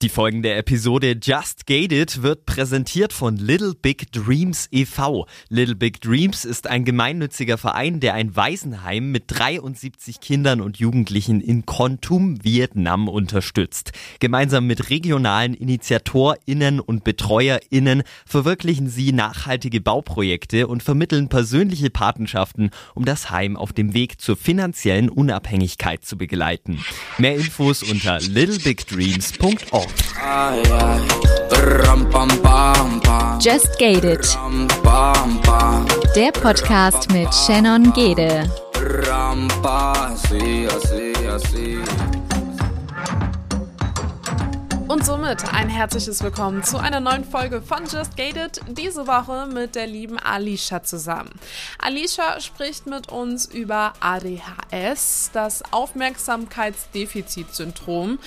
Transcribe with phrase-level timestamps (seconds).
[0.00, 5.26] Die folgende Episode Just Gated wird präsentiert von Little Big Dreams e.V.
[5.48, 11.40] Little Big Dreams ist ein gemeinnütziger Verein, der ein Waisenheim mit 73 Kindern und Jugendlichen
[11.40, 13.90] in Kontum, Vietnam unterstützt.
[14.20, 23.04] Gemeinsam mit regionalen InitiatorInnen und BetreuerInnen verwirklichen sie nachhaltige Bauprojekte und vermitteln persönliche Patenschaften, um
[23.04, 26.84] das Heim auf dem Weg zur finanziellen Unabhängigkeit zu begleiten.
[27.18, 29.87] Mehr Infos unter littlebigdreams.org.
[33.40, 34.26] Just Gated.
[36.16, 38.50] Der Podcast mit Shannon Gede.
[44.88, 48.62] Und somit ein herzliches Willkommen zu einer neuen Folge von Just Gated.
[48.68, 51.28] Diese Woche mit der lieben Alicia zusammen.
[51.78, 58.18] Alicia spricht mit uns über ADHS, das Aufmerksamkeitsdefizitsyndrom,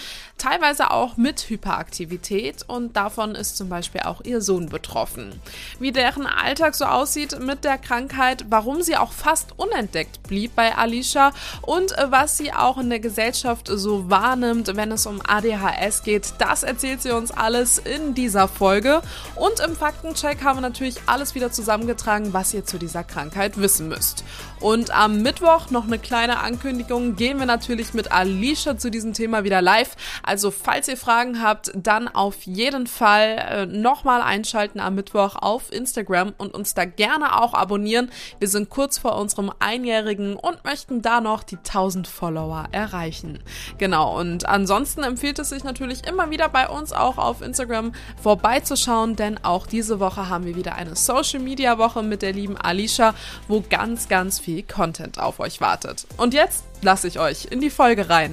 [0.41, 5.39] teilweise auch mit Hyperaktivität und davon ist zum Beispiel auch ihr Sohn betroffen.
[5.79, 10.75] Wie deren Alltag so aussieht mit der Krankheit, warum sie auch fast unentdeckt blieb bei
[10.75, 16.33] Alicia und was sie auch in der Gesellschaft so wahrnimmt, wenn es um ADHS geht,
[16.39, 19.03] das erzählt sie uns alles in dieser Folge.
[19.35, 23.89] Und im Faktencheck haben wir natürlich alles wieder zusammengetragen, was ihr zu dieser Krankheit wissen
[23.89, 24.23] müsst.
[24.59, 29.43] Und am Mittwoch noch eine kleine Ankündigung, gehen wir natürlich mit Alicia zu diesem Thema
[29.43, 29.95] wieder live.
[30.31, 35.73] Also falls ihr Fragen habt, dann auf jeden Fall äh, nochmal einschalten am Mittwoch auf
[35.73, 38.09] Instagram und uns da gerne auch abonnieren.
[38.39, 43.39] Wir sind kurz vor unserem Einjährigen und möchten da noch die 1000 Follower erreichen.
[43.77, 47.91] Genau, und ansonsten empfiehlt es sich natürlich immer wieder bei uns auch auf Instagram
[48.23, 52.55] vorbeizuschauen, denn auch diese Woche haben wir wieder eine Social Media Woche mit der lieben
[52.55, 53.15] Alicia,
[53.49, 56.07] wo ganz, ganz viel Content auf euch wartet.
[56.15, 58.31] Und jetzt lasse ich euch in die Folge rein.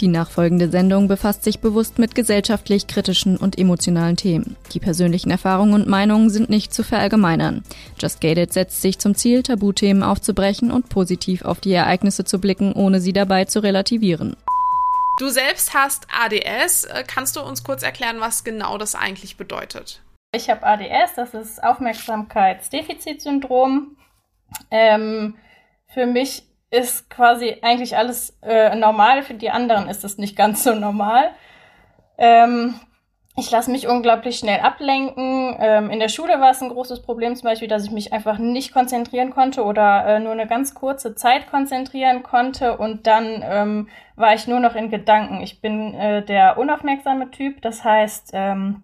[0.00, 4.56] Die nachfolgende Sendung befasst sich bewusst mit gesellschaftlich kritischen und emotionalen Themen.
[4.72, 7.62] Die persönlichen Erfahrungen und Meinungen sind nicht zu verallgemeinern.
[7.98, 12.72] Just Gated setzt sich zum Ziel, Tabuthemen aufzubrechen und positiv auf die Ereignisse zu blicken,
[12.72, 14.36] ohne sie dabei zu relativieren.
[15.20, 16.88] Du selbst hast ADS.
[17.06, 20.02] Kannst du uns kurz erklären, was genau das eigentlich bedeutet?
[20.32, 23.96] Ich habe ADS, das ist Aufmerksamkeitsdefizitsyndrom.
[24.72, 25.36] Ähm,
[25.86, 26.42] für mich
[26.74, 31.30] ist quasi eigentlich alles äh, normal, für die anderen ist es nicht ganz so normal.
[32.18, 32.74] Ähm,
[33.36, 35.56] ich lasse mich unglaublich schnell ablenken.
[35.58, 38.38] Ähm, in der Schule war es ein großes Problem zum Beispiel, dass ich mich einfach
[38.38, 43.88] nicht konzentrieren konnte oder äh, nur eine ganz kurze Zeit konzentrieren konnte und dann ähm,
[44.16, 45.40] war ich nur noch in Gedanken.
[45.40, 48.82] Ich bin äh, der unaufmerksame Typ, das heißt, ähm,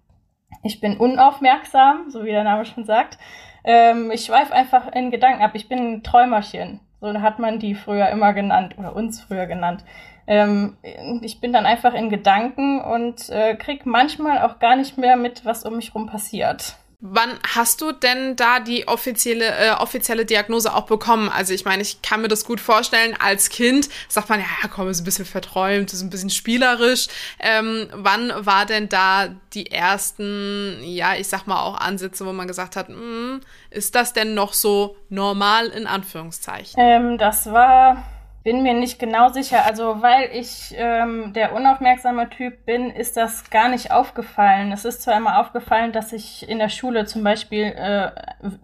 [0.62, 3.18] ich bin unaufmerksam, so wie der Name schon sagt.
[3.62, 5.52] Ähm, ich schweife einfach in Gedanken ab.
[5.54, 6.80] Ich bin ein Träumerchen.
[7.00, 9.84] So hat man die früher immer genannt oder uns früher genannt.
[10.27, 10.77] Ähm,
[11.22, 15.44] ich bin dann einfach in Gedanken und äh, krieg manchmal auch gar nicht mehr mit,
[15.44, 16.77] was um mich rum passiert.
[17.03, 21.31] Wann hast du denn da die offizielle, äh, offizielle Diagnose auch bekommen?
[21.31, 24.88] Also ich meine, ich kann mir das gut vorstellen, als Kind sagt man, ja, komm,
[24.88, 27.06] ist ein bisschen verträumt, ist ein bisschen spielerisch.
[27.38, 32.47] Ähm, wann war denn da die ersten, ja, ich sag mal auch Ansätze, wo man
[32.47, 33.41] gesagt hat, mm,
[33.71, 36.75] ist das denn noch so normal in Anführungszeichen?
[36.78, 38.05] Ähm, das war
[38.42, 39.64] bin mir nicht genau sicher.
[39.66, 44.72] Also weil ich ähm, der unaufmerksame Typ bin, ist das gar nicht aufgefallen.
[44.72, 48.10] Es ist zwar immer aufgefallen, dass ich in der Schule zum Beispiel äh,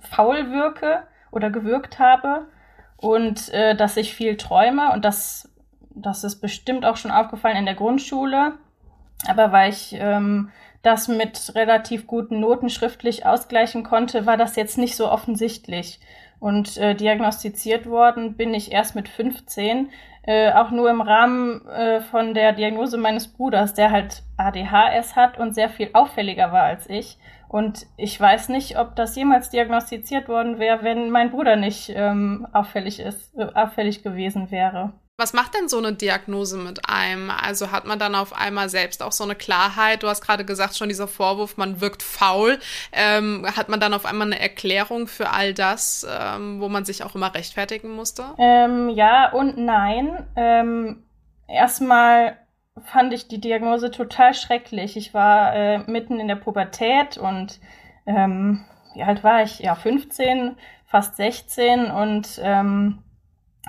[0.01, 2.47] faul wirke oder gewirkt habe
[2.97, 5.53] und äh, dass ich viel träume und das,
[5.91, 8.55] das ist bestimmt auch schon aufgefallen in der Grundschule.
[9.27, 10.51] Aber weil ich ähm,
[10.83, 16.01] das mit relativ guten Noten schriftlich ausgleichen konnte, war das jetzt nicht so offensichtlich.
[16.39, 19.91] Und äh, diagnostiziert worden bin ich erst mit 15,
[20.27, 25.39] äh, auch nur im Rahmen äh, von der Diagnose meines Bruders, der halt ADHS hat
[25.39, 27.19] und sehr viel auffälliger war als ich.
[27.49, 32.47] Und ich weiß nicht, ob das jemals diagnostiziert worden wäre, wenn mein Bruder nicht ähm,
[32.53, 34.93] auffällig ist, äh, auffällig gewesen wäre.
[35.19, 37.31] Was macht denn so eine Diagnose mit einem?
[37.31, 40.03] Also hat man dann auf einmal selbst auch so eine Klarheit?
[40.03, 42.59] Du hast gerade gesagt, schon dieser Vorwurf, man wirkt faul.
[42.93, 47.03] Ähm, hat man dann auf einmal eine Erklärung für all das, ähm, wo man sich
[47.03, 48.25] auch immer rechtfertigen musste?
[48.37, 50.27] Ähm, ja und nein.
[50.37, 51.03] Ähm,
[51.49, 52.37] erstmal
[52.85, 54.99] fand ich die Diagnose total schrecklich.
[54.99, 57.59] Ich war äh, mitten in der Pubertät und
[58.05, 59.61] ähm, wie alt war ich?
[59.61, 62.99] Ja, 15, fast 16 und ähm,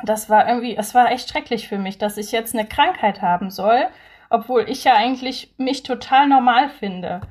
[0.04, 3.50] das war irgendwie, es war echt schrecklich für mich, dass ich jetzt eine Krankheit haben
[3.50, 3.88] soll,
[4.30, 7.22] obwohl ich ja eigentlich mich total normal finde.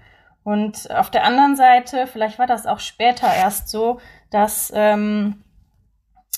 [0.43, 5.43] Und auf der anderen Seite, vielleicht war das auch später erst so, dass ähm,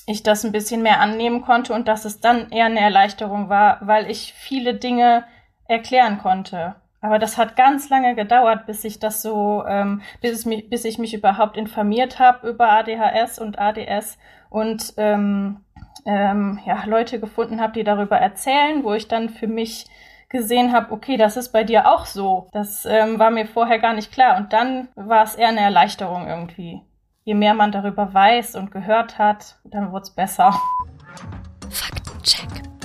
[0.07, 3.77] ich das ein bisschen mehr annehmen konnte und dass es dann eher eine Erleichterung war,
[3.81, 5.25] weil ich viele Dinge
[5.67, 6.75] erklären konnte.
[7.01, 10.97] Aber das hat ganz lange gedauert, bis ich das so, ähm, bis, mich, bis ich
[10.97, 14.17] mich überhaupt informiert habe über ADHS und ADS
[14.49, 15.63] und ähm,
[16.05, 19.85] ähm, ja, Leute gefunden habe, die darüber erzählen, wo ich dann für mich
[20.29, 22.47] gesehen habe, okay, das ist bei dir auch so.
[22.53, 24.37] Das ähm, war mir vorher gar nicht klar.
[24.37, 26.81] Und dann war es eher eine Erleichterung irgendwie.
[27.23, 30.53] Je mehr man darüber weiß und gehört hat, dann wurde es besser.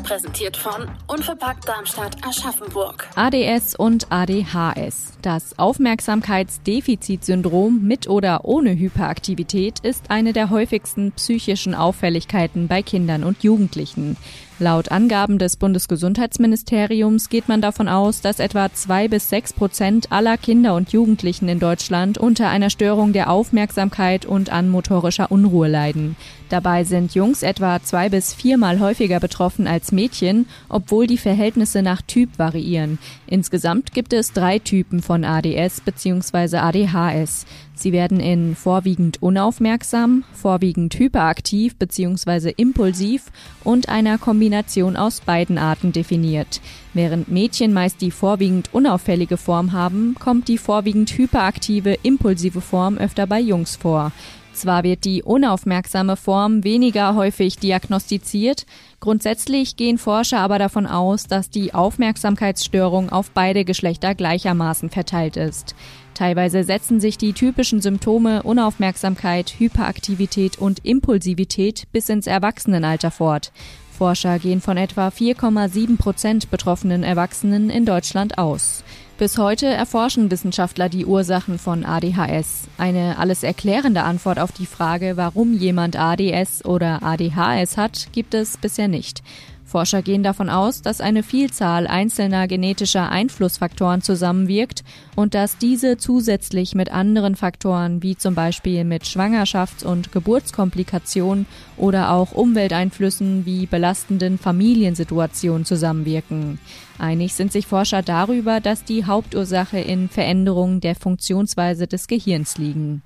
[0.05, 3.09] Präsentiert von Unverpackt Darmstadt Aschaffenburg.
[3.17, 5.15] ADS und ADHS.
[5.23, 13.43] Das Aufmerksamkeitsdefizitsyndrom mit oder ohne Hyperaktivität ist eine der häufigsten psychischen Auffälligkeiten bei Kindern und
[13.43, 14.19] Jugendlichen.
[14.61, 20.37] Laut Angaben des Bundesgesundheitsministeriums geht man davon aus, dass etwa zwei bis sechs Prozent aller
[20.37, 26.15] Kinder und Jugendlichen in Deutschland unter einer Störung der Aufmerksamkeit und an motorischer Unruhe leiden.
[26.51, 32.01] Dabei sind Jungs etwa zwei bis viermal häufiger betroffen als Mädchen, obwohl die Verhältnisse nach
[32.03, 33.01] Typ variieren.
[33.27, 36.59] Insgesamt gibt es drei Typen von ADS bzw.
[36.59, 37.45] ADHS.
[37.75, 42.53] Sie werden in vorwiegend unaufmerksam, vorwiegend hyperaktiv bzw.
[42.57, 43.33] impulsiv
[43.65, 46.61] und einer Kombination aus beiden Arten definiert.
[46.95, 53.27] Während Mädchen meist die vorwiegend unauffällige Form haben, kommt die vorwiegend hyperaktive, impulsive Form öfter
[53.27, 54.13] bei Jungs vor.
[54.55, 58.67] Zwar wird die unaufmerksame Form weniger häufig diagnostiziert,
[59.01, 65.75] grundsätzlich gehen Forscher aber davon aus, dass die Aufmerksamkeitsstörung auf beide Geschlechter gleichermaßen verteilt ist.
[66.15, 73.53] Teilweise setzen sich die typischen Symptome Unaufmerksamkeit, Hyperaktivität und Impulsivität bis ins Erwachsenenalter fort.
[73.91, 78.83] Forscher gehen von etwa 4,7 Prozent betroffenen Erwachsenen in Deutschland aus.
[79.17, 82.67] Bis heute erforschen Wissenschaftler die Ursachen von ADHS.
[82.79, 88.57] Eine alles erklärende Antwort auf die Frage, warum jemand ADS oder ADHS hat, gibt es
[88.57, 89.23] bisher nicht.
[89.65, 94.85] Forscher gehen davon aus, dass eine Vielzahl einzelner genetischer Einflussfaktoren zusammenwirkt
[95.17, 101.47] und dass diese zusätzlich mit anderen Faktoren wie zum Beispiel mit Schwangerschafts- und Geburtskomplikationen
[101.77, 106.59] oder auch Umwelteinflüssen wie belastenden Familiensituationen zusammenwirken.
[106.99, 113.03] Einig sind sich Forscher darüber, dass die Hauptursache in Veränderungen der Funktionsweise des Gehirns liegen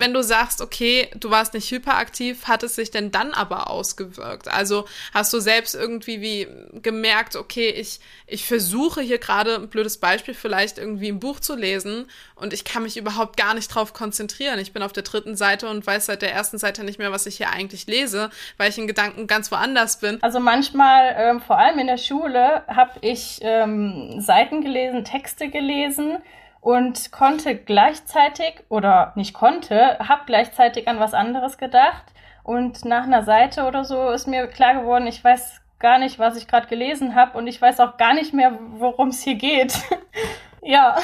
[0.00, 4.48] wenn du sagst, okay, du warst nicht hyperaktiv, hat es sich denn dann aber ausgewirkt?
[4.48, 6.48] Also hast du selbst irgendwie wie
[6.80, 11.54] gemerkt, okay, ich, ich versuche hier gerade ein blödes Beispiel vielleicht irgendwie ein Buch zu
[11.54, 14.58] lesen und ich kann mich überhaupt gar nicht drauf konzentrieren.
[14.58, 17.26] Ich bin auf der dritten Seite und weiß seit der ersten Seite nicht mehr, was
[17.26, 20.22] ich hier eigentlich lese, weil ich in Gedanken ganz woanders bin.
[20.22, 26.18] Also manchmal, ähm, vor allem in der Schule, habe ich ähm, Seiten gelesen, Texte gelesen
[26.60, 32.04] und konnte gleichzeitig oder nicht konnte, habe gleichzeitig an was anderes gedacht
[32.42, 36.36] und nach einer Seite oder so ist mir klar geworden, ich weiß gar nicht, was
[36.36, 39.74] ich gerade gelesen habe und ich weiß auch gar nicht mehr, worum es hier geht.
[40.62, 40.96] ja.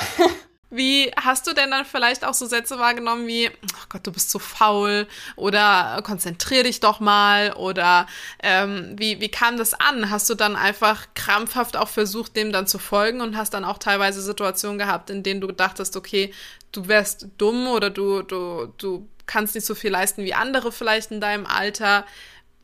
[0.75, 4.29] Wie hast du denn dann vielleicht auch so Sätze wahrgenommen wie, oh Gott, du bist
[4.29, 5.07] so faul
[5.37, 8.09] oder konzentrier dich doch mal oder
[8.43, 10.11] ähm, wie, wie kam das an?
[10.11, 13.79] Hast du dann einfach krampfhaft auch versucht, dem dann zu folgen und hast dann auch
[13.79, 16.35] teilweise Situationen gehabt, in denen du dachtest, okay,
[16.73, 21.13] du wärst dumm oder du, du, du kannst nicht so viel leisten wie andere vielleicht
[21.13, 22.05] in deinem Alter.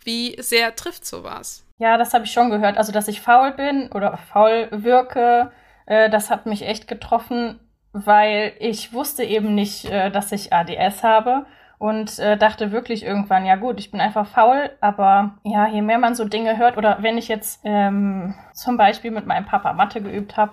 [0.03, 1.65] Wie sehr trifft sowas?
[1.79, 2.77] Ja, das habe ich schon gehört.
[2.77, 5.53] Also, dass ich faul bin oder faul wirke,
[5.87, 7.61] äh, das hat mich echt getroffen
[7.93, 11.47] weil ich wusste eben nicht, äh, dass ich ADS habe
[11.79, 15.99] und äh, dachte wirklich irgendwann, ja gut, ich bin einfach faul, aber ja, je mehr
[15.99, 20.03] man so Dinge hört oder wenn ich jetzt ähm, zum Beispiel mit meinem Papa Mathe
[20.03, 20.53] geübt habe,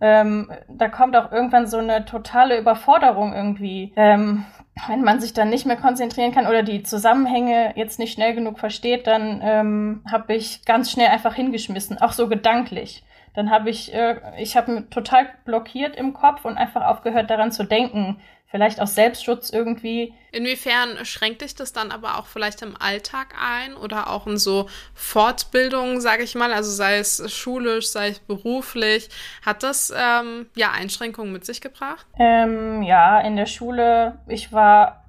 [0.00, 3.92] ähm, da kommt auch irgendwann so eine totale Überforderung irgendwie.
[3.96, 4.44] Ähm,
[4.88, 8.58] wenn man sich dann nicht mehr konzentrieren kann oder die Zusammenhänge jetzt nicht schnell genug
[8.58, 13.92] versteht, dann ähm, habe ich ganz schnell einfach hingeschmissen, auch so gedanklich dann habe ich,
[13.94, 18.20] äh, ich habe total blockiert im Kopf und einfach aufgehört daran zu denken.
[18.46, 20.12] Vielleicht aus Selbstschutz irgendwie.
[20.30, 24.68] Inwiefern schränkt dich das dann aber auch vielleicht im Alltag ein oder auch in so
[24.92, 29.08] Fortbildungen, sage ich mal, also sei es schulisch, sei es beruflich,
[29.44, 32.06] hat das ähm, ja Einschränkungen mit sich gebracht?
[32.18, 35.02] Ähm, ja, in der Schule, ich war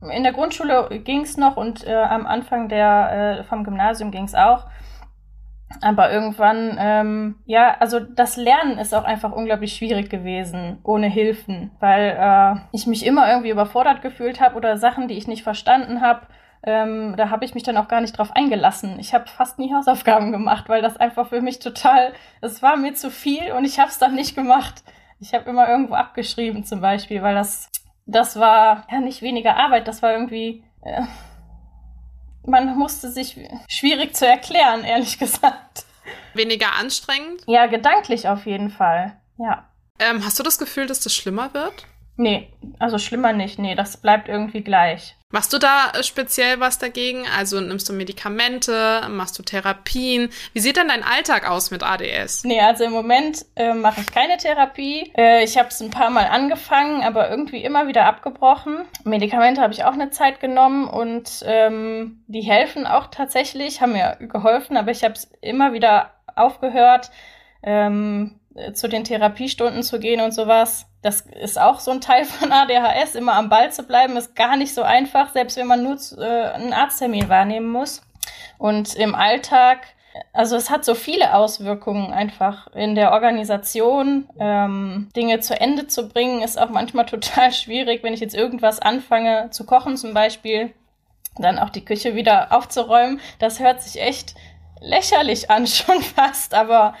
[0.00, 4.24] in der Grundschule ging es noch und äh, am Anfang der, äh, vom Gymnasium ging
[4.24, 4.64] es auch.
[5.80, 11.72] Aber irgendwann, ähm, ja, also das Lernen ist auch einfach unglaublich schwierig gewesen, ohne Hilfen,
[11.80, 16.00] weil äh, ich mich immer irgendwie überfordert gefühlt habe oder Sachen, die ich nicht verstanden
[16.00, 16.26] habe.
[16.62, 18.98] Ähm, da habe ich mich dann auch gar nicht drauf eingelassen.
[18.98, 22.94] Ich habe fast nie Hausaufgaben gemacht, weil das einfach für mich total, es war mir
[22.94, 24.82] zu viel und ich habe es dann nicht gemacht.
[25.20, 27.70] Ich habe immer irgendwo abgeschrieben zum Beispiel, weil das,
[28.06, 31.02] das war ja nicht weniger Arbeit, das war irgendwie, äh,
[32.46, 33.38] man musste sich
[33.68, 35.84] schwierig zu erklären, ehrlich gesagt.
[36.34, 37.42] Weniger anstrengend?
[37.46, 39.16] Ja, gedanklich auf jeden Fall.
[39.38, 39.68] Ja.
[39.98, 41.86] Ähm, hast du das Gefühl, dass das schlimmer wird?
[42.16, 43.58] Nee, also schlimmer nicht.
[43.58, 45.15] Nee, das bleibt irgendwie gleich.
[45.32, 47.24] Machst du da äh, speziell was dagegen?
[47.36, 50.30] Also nimmst du Medikamente, machst du Therapien?
[50.52, 52.44] Wie sieht denn dein Alltag aus mit ADS?
[52.44, 55.12] Nee, also im Moment äh, mache ich keine Therapie.
[55.16, 58.84] Äh, ich habe es ein paar Mal angefangen, aber irgendwie immer wieder abgebrochen.
[59.02, 64.18] Medikamente habe ich auch eine Zeit genommen und ähm, die helfen auch tatsächlich, haben mir
[64.20, 67.10] geholfen, aber ich habe es immer wieder aufgehört.
[67.64, 68.35] Ähm, äh,
[68.72, 70.86] zu den Therapiestunden zu gehen und sowas.
[71.02, 73.14] Das ist auch so ein Teil von ADHS.
[73.14, 76.52] Immer am Ball zu bleiben, ist gar nicht so einfach, selbst wenn man nur äh,
[76.52, 78.02] einen Arzttermin wahrnehmen muss.
[78.58, 79.80] Und im Alltag,
[80.32, 84.28] also es hat so viele Auswirkungen einfach in der Organisation.
[84.38, 88.80] Ähm, Dinge zu Ende zu bringen, ist auch manchmal total schwierig, wenn ich jetzt irgendwas
[88.80, 90.72] anfange zu kochen zum Beispiel,
[91.38, 93.20] dann auch die Küche wieder aufzuräumen.
[93.38, 94.34] Das hört sich echt
[94.80, 96.94] lächerlich an schon fast, aber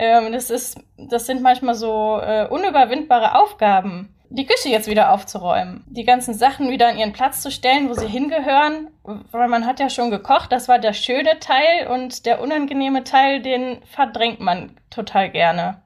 [0.00, 5.84] ähm, das, ist, das sind manchmal so äh, unüberwindbare Aufgaben, die Küche jetzt wieder aufzuräumen,
[5.88, 9.78] die ganzen Sachen wieder an ihren Platz zu stellen, wo sie hingehören, weil man hat
[9.78, 14.76] ja schon gekocht, das war der schöne Teil und der unangenehme Teil, den verdrängt man
[14.88, 15.82] total gerne.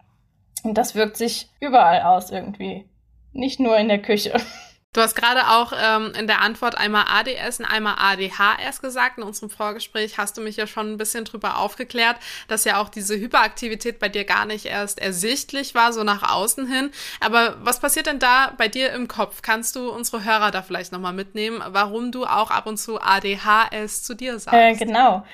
[0.62, 2.88] Und das wirkt sich überall aus irgendwie,
[3.32, 4.34] nicht nur in der Küche.
[4.94, 9.18] Du hast gerade auch ähm, in der Antwort einmal ADS und einmal ADHS gesagt.
[9.18, 12.88] In unserem Vorgespräch hast du mich ja schon ein bisschen drüber aufgeklärt, dass ja auch
[12.88, 16.92] diese Hyperaktivität bei dir gar nicht erst ersichtlich war, so nach außen hin.
[17.20, 19.42] Aber was passiert denn da bei dir im Kopf?
[19.42, 24.04] Kannst du unsere Hörer da vielleicht nochmal mitnehmen, warum du auch ab und zu ADHS
[24.04, 24.54] zu dir sagst?
[24.54, 25.24] Äh, genau.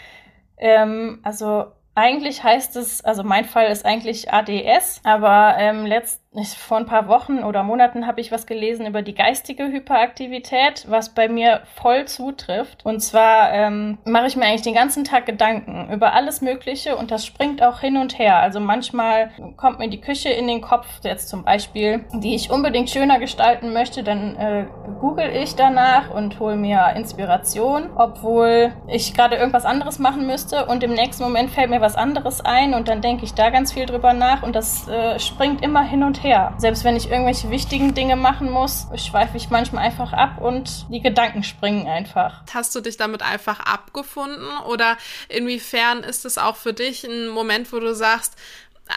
[0.57, 6.23] Ähm, also eigentlich heißt es, also mein Fall ist eigentlich ADS, aber ähm, letzt,
[6.56, 11.08] vor ein paar Wochen oder Monaten habe ich was gelesen über die geistige Hyperaktivität, was
[11.12, 12.87] bei mir voll zutrifft.
[12.87, 17.10] Und zwar ähm, mache ich mir eigentlich den ganzen Tag Gedanken über alles Mögliche und
[17.10, 18.38] das springt auch hin und her.
[18.38, 22.90] Also manchmal kommt mir die Küche in den Kopf, jetzt zum Beispiel, die ich unbedingt
[22.90, 24.66] schöner gestalten möchte, dann äh,
[25.00, 30.84] google ich danach und hole mir Inspiration, obwohl ich gerade irgendwas anderes machen müsste und
[30.84, 33.87] im nächsten Moment fällt mir was anderes ein und dann denke ich da ganz viel
[33.87, 36.55] drüber nach und das äh, springt immer hin und her.
[36.59, 41.00] Selbst wenn ich irgendwelche wichtigen Dinge machen muss, schweife ich manchmal einfach ab und die
[41.00, 42.43] Gedanken springen einfach.
[42.53, 44.97] Hast du dich damit einfach abgefunden oder
[45.29, 48.37] inwiefern ist es auch für dich ein Moment, wo du sagst,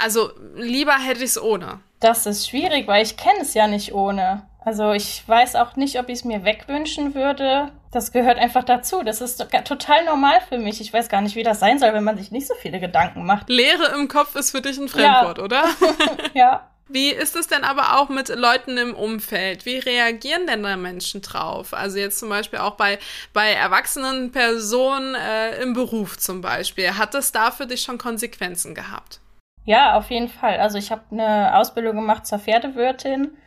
[0.03, 1.79] also lieber hätte ich es ohne?
[1.99, 4.45] Das ist schwierig, weil ich kenne es ja nicht ohne.
[4.65, 7.71] Also ich weiß auch nicht, ob ich es mir wegwünschen würde.
[7.91, 9.03] Das gehört einfach dazu.
[9.03, 10.81] Das ist total normal für mich.
[10.81, 13.25] Ich weiß gar nicht, wie das sein soll, wenn man sich nicht so viele Gedanken
[13.25, 13.49] macht.
[13.49, 15.43] Leere im Kopf ist für dich ein Fremdwort, ja.
[15.43, 15.63] oder?
[16.33, 16.69] ja.
[16.89, 19.65] Wie ist es denn aber auch mit Leuten im Umfeld?
[19.65, 21.73] Wie reagieren denn da Menschen drauf?
[21.73, 22.99] Also jetzt zum Beispiel auch bei,
[23.31, 26.97] bei erwachsenen Personen äh, im Beruf zum Beispiel.
[26.97, 29.21] Hat das da für dich schon Konsequenzen gehabt?
[29.65, 30.59] Ja, auf jeden Fall.
[30.59, 33.37] Also ich habe eine Ausbildung gemacht zur Pferdewirtin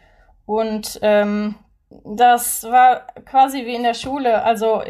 [0.46, 1.56] und ähm,
[1.90, 4.42] das war quasi wie in der Schule.
[4.42, 4.82] Also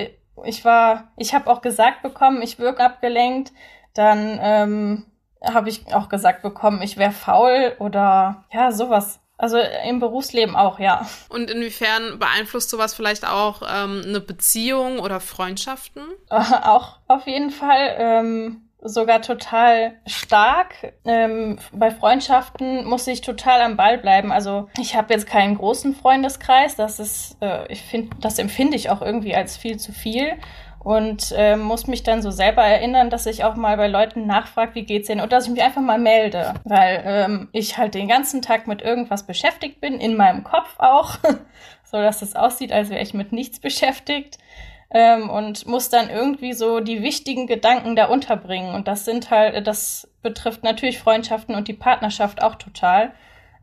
[0.45, 3.53] ich war, ich habe auch gesagt bekommen, ich wirke abgelenkt.
[3.95, 5.07] Dann ähm,
[5.53, 9.21] habe ich auch gesagt bekommen, ich wäre faul oder ja, sowas.
[9.39, 11.07] Also im Berufsleben auch, ja.
[11.29, 16.03] Und inwiefern beeinflusst sowas vielleicht auch ähm, eine Beziehung oder Freundschaften?
[16.31, 17.97] auch auf jeden Fall.
[17.99, 20.95] Ähm, sogar total stark.
[21.05, 24.33] Ähm, bei Freundschaften muss ich total am Ball bleiben.
[24.33, 26.77] Also ich habe jetzt keinen großen Freundeskreis.
[26.77, 30.33] Das ist, äh, ich finde, das empfinde ich auch irgendwie als viel zu viel
[30.87, 34.77] und äh, muss mich dann so selber erinnern, dass ich auch mal bei Leuten nachfrage,
[34.77, 35.21] wie geht's denen?
[35.21, 38.83] Und dass ich mich einfach mal melde, weil ähm, ich halt den ganzen Tag mit
[38.83, 41.17] irgendwas beschäftigt bin, in meinem Kopf auch,
[41.83, 44.39] so dass es aussieht, als wäre ich mit nichts beschäftigt.
[44.91, 48.73] Ähm, und muss dann irgendwie so die wichtigen Gedanken da unterbringen.
[48.73, 53.11] Und das sind halt, das betrifft natürlich Freundschaften und die Partnerschaft auch total.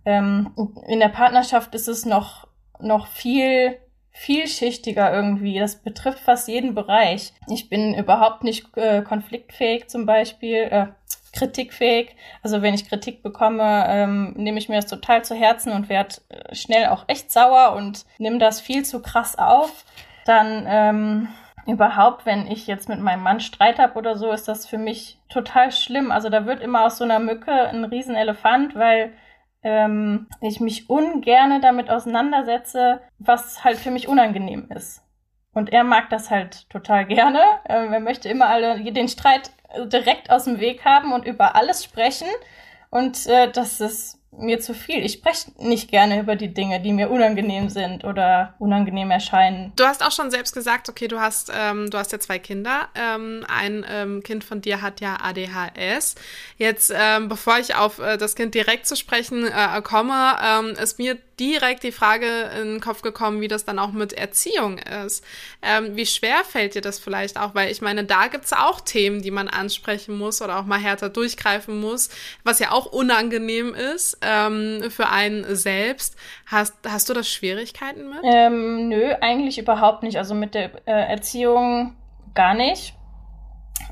[0.04, 0.52] Ähm,
[0.90, 2.50] in der Partnerschaft ist es noch
[2.82, 3.80] noch viel
[4.14, 5.60] vielschichtiger irgendwie.
[5.60, 7.34] Das betrifft fast jeden Bereich.
[7.50, 10.88] Ich bin überhaupt nicht äh, konfliktfähig zum Beispiel, äh,
[11.34, 12.16] kritikfähig.
[12.44, 16.16] Also wenn ich Kritik bekomme, ähm, nehme ich mir das total zu Herzen und werde
[16.30, 19.84] äh, schnell auch echt sauer und nehme das viel zu krass auf.
[20.26, 21.28] Dann ähm,
[21.66, 25.18] überhaupt, wenn ich jetzt mit meinem Mann Streit habe oder so, ist das für mich
[25.30, 26.12] total schlimm.
[26.12, 29.12] Also da wird immer aus so einer Mücke ein Riesenelefant, weil
[29.64, 35.02] ähm, ich mich ungerne damit auseinandersetze, was halt für mich unangenehm ist.
[35.54, 37.40] Und er mag das halt total gerne.
[37.68, 39.52] Ähm, er möchte immer alle den Streit
[39.86, 42.28] direkt aus dem Weg haben und über alles sprechen.
[42.90, 45.04] Und äh, das ist mir zu viel.
[45.06, 49.72] Ich spreche nicht gerne über die Dinge, die mir unangenehm sind oder unangenehm erscheinen.
[49.76, 52.90] Du hast auch schon selbst gesagt, okay, du hast, ähm, du hast ja zwei Kinder.
[52.96, 56.16] Ähm, ein ähm, Kind von dir hat ja ADHS.
[56.58, 61.00] Jetzt, ähm, bevor ich auf äh, das Kind direkt zu sprechen äh, komme, ähm, ist
[61.00, 62.28] mir direkt die Frage
[62.62, 65.24] in den Kopf gekommen, wie das dann auch mit Erziehung ist.
[65.62, 67.56] Ähm, wie schwer fällt dir das vielleicht auch?
[67.56, 71.10] Weil ich meine, da gibt's auch Themen, die man ansprechen muss oder auch mal härter
[71.10, 72.10] durchgreifen muss,
[72.44, 76.18] was ja auch unangenehm ist ähm, für einen selbst.
[76.46, 78.20] Hast, hast du da Schwierigkeiten mit?
[78.24, 80.18] Ähm, nö, eigentlich überhaupt nicht.
[80.18, 81.96] Also mit der äh, Erziehung
[82.34, 82.96] gar nicht.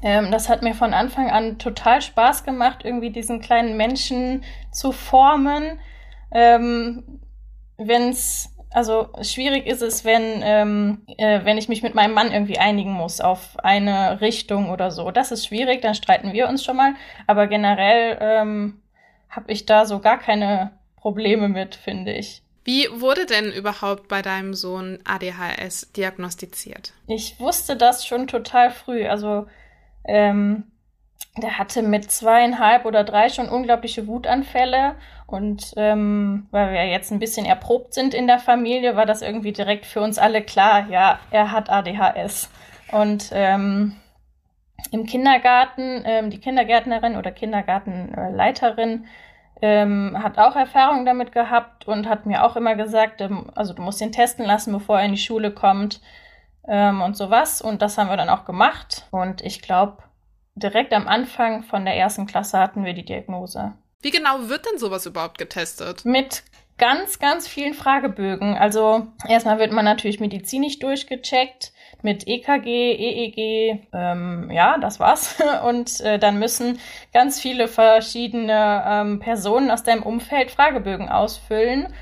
[0.04, 4.92] Ähm, das hat mir von Anfang an total Spaß gemacht, irgendwie diesen kleinen Menschen zu
[4.92, 5.80] formen.
[6.32, 7.20] Ähm,
[7.78, 12.32] wenn es, also schwierig ist es, wenn, ähm, äh, wenn ich mich mit meinem Mann
[12.32, 15.12] irgendwie einigen muss auf eine Richtung oder so.
[15.12, 16.94] Das ist schwierig, dann streiten wir uns schon mal.
[17.28, 18.82] Aber generell ähm,
[19.32, 22.44] habe ich da so gar keine Probleme mit, finde ich.
[22.64, 26.94] Wie wurde denn überhaupt bei deinem Sohn ADHS diagnostiziert?
[27.08, 29.08] Ich wusste das schon total früh.
[29.08, 29.48] Also
[30.06, 30.66] ähm,
[31.38, 34.96] der hatte mit zweieinhalb oder drei schon unglaubliche Wutanfälle.
[35.26, 39.54] Und ähm, weil wir jetzt ein bisschen erprobt sind in der Familie, war das irgendwie
[39.54, 42.50] direkt für uns alle klar, ja, er hat ADHS.
[42.92, 43.96] Und ähm,
[44.92, 49.06] im Kindergarten, ähm, die Kindergärtnerin oder Kindergartenleiterin
[49.62, 53.82] ähm, hat auch Erfahrung damit gehabt und hat mir auch immer gesagt, ähm, also du
[53.82, 56.02] musst ihn testen lassen, bevor er in die Schule kommt
[56.68, 57.62] ähm, und sowas.
[57.62, 59.08] Und das haben wir dann auch gemacht.
[59.12, 60.04] Und ich glaube,
[60.56, 63.74] direkt am Anfang von der ersten Klasse hatten wir die Diagnose.
[64.02, 66.06] Wie genau wird denn sowas überhaupt getestet?
[66.06, 66.44] Mit
[66.80, 68.58] ganz, ganz vielen Fragebögen.
[68.58, 71.72] Also erstmal wird man natürlich medizinisch durchgecheckt
[72.04, 75.38] mit EKG, EEG, ähm, ja, das war's.
[75.68, 76.80] Und äh, dann müssen
[77.14, 81.94] ganz viele verschiedene ähm, Personen aus deinem Umfeld Fragebögen ausfüllen.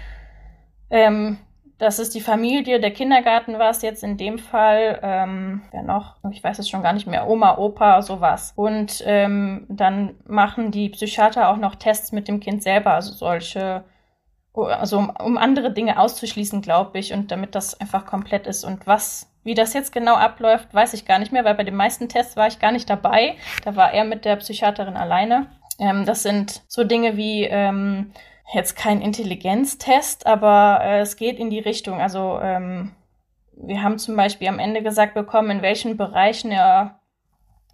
[0.89, 1.37] Ähm,
[1.79, 6.17] das ist die Familie, der Kindergarten war es jetzt in dem Fall, ähm, wer noch?
[6.29, 8.51] Ich weiß es schon gar nicht mehr, Oma, Opa, sowas.
[8.57, 13.85] Und ähm, dann machen die Psychiater auch noch Tests mit dem Kind selber, also solche,
[14.53, 18.65] also um, um andere Dinge auszuschließen, glaube ich, und damit das einfach komplett ist.
[18.65, 21.75] Und was, wie das jetzt genau abläuft, weiß ich gar nicht mehr, weil bei den
[21.75, 23.35] meisten Tests war ich gar nicht dabei.
[23.63, 25.47] Da war er mit der Psychiaterin alleine.
[25.79, 28.11] Ähm, das sind so Dinge wie ähm,
[28.53, 31.99] jetzt kein Intelligenztest, aber äh, es geht in die Richtung.
[31.99, 32.91] Also ähm,
[33.53, 36.99] wir haben zum Beispiel am Ende gesagt bekommen, in welchen Bereichen er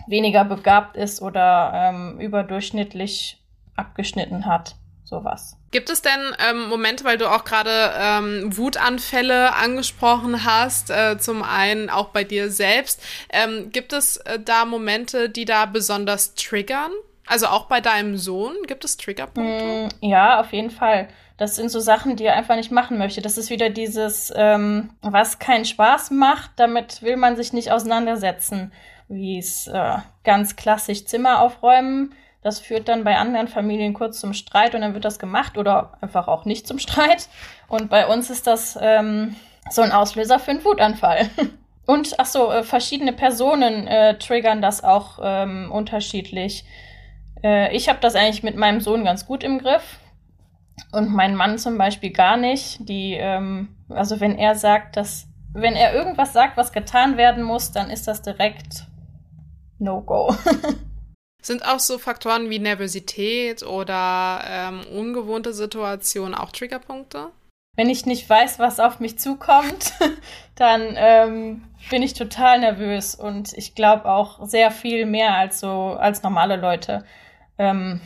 [0.08, 3.44] weniger begabt ist oder ähm, überdurchschnittlich
[3.76, 4.78] abgeschnitten hat.
[5.06, 5.56] Sowas.
[5.70, 11.44] Gibt es denn ähm, Momente, weil du auch gerade ähm, Wutanfälle angesprochen hast, äh, zum
[11.44, 16.92] einen auch bei dir selbst, ähm, gibt es äh, da Momente, die da besonders triggern?
[17.28, 19.64] Also auch bei deinem Sohn gibt es Triggerpunkte?
[19.66, 21.08] Mm, ja, auf jeden Fall.
[21.38, 23.22] Das sind so Sachen, die er einfach nicht machen möchte.
[23.22, 28.72] Das ist wieder dieses, ähm, was keinen Spaß macht, damit will man sich nicht auseinandersetzen.
[29.08, 32.14] Wie es äh, ganz klassisch Zimmer aufräumen.
[32.46, 35.98] Das führt dann bei anderen Familien kurz zum Streit und dann wird das gemacht oder
[36.00, 37.28] einfach auch nicht zum Streit.
[37.68, 39.36] Und bei uns ist das ähm,
[39.72, 41.28] so ein Auslöser für einen Wutanfall.
[41.88, 46.66] Und ach so, äh, verschiedene Personen äh, triggern das auch ähm, unterschiedlich.
[47.44, 49.98] Äh, ich habe das eigentlich mit meinem Sohn ganz gut im Griff
[50.92, 52.88] und mein Mann zum Beispiel gar nicht.
[52.88, 57.72] Die, ähm, also wenn er sagt, dass, wenn er irgendwas sagt, was getan werden muss,
[57.72, 58.86] dann ist das direkt
[59.80, 60.36] No-Go.
[61.46, 67.28] Sind auch so Faktoren wie Nervosität oder ähm, ungewohnte Situationen auch Triggerpunkte?
[67.76, 69.94] Wenn ich nicht weiß, was auf mich zukommt,
[70.56, 75.70] dann ähm, bin ich total nervös und ich glaube auch sehr viel mehr als so
[75.70, 77.06] als normale Leute.
[77.60, 78.02] Ähm,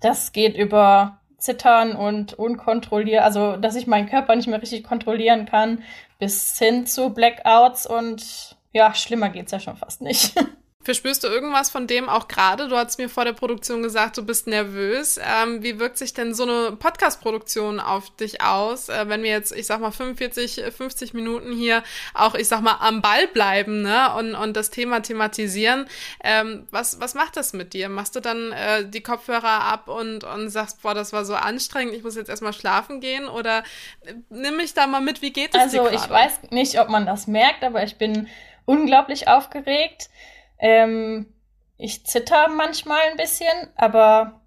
[0.00, 5.46] das geht über Zittern und unkontrolliert, also dass ich meinen Körper nicht mehr richtig kontrollieren
[5.46, 5.82] kann,
[6.20, 10.32] bis hin zu Blackouts und ja, schlimmer geht's ja schon fast nicht.
[10.86, 12.68] Verspürst du irgendwas von dem auch gerade?
[12.68, 15.18] Du hast mir vor der Produktion gesagt, du bist nervös.
[15.18, 19.50] Ähm, wie wirkt sich denn so eine Podcast-Produktion auf dich aus, äh, wenn wir jetzt,
[19.50, 21.82] ich sag mal, 45, 50 Minuten hier
[22.14, 24.14] auch, ich sag mal, am Ball bleiben ne?
[24.14, 25.86] und, und das Thema thematisieren?
[26.22, 27.88] Ähm, was, was macht das mit dir?
[27.88, 31.94] Machst du dann äh, die Kopfhörer ab und, und sagst, boah, das war so anstrengend,
[31.94, 33.26] ich muss jetzt erstmal schlafen gehen?
[33.26, 33.64] Oder
[34.02, 36.78] äh, nimm mich da mal mit, wie geht es also, dir Also ich weiß nicht,
[36.78, 38.28] ob man das merkt, aber ich bin
[38.66, 40.10] unglaublich aufgeregt.
[40.58, 41.32] Ähm,
[41.76, 44.40] ich zitter manchmal ein bisschen, aber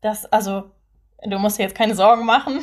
[0.00, 0.70] das, also,
[1.22, 2.60] du musst dir jetzt keine Sorgen machen.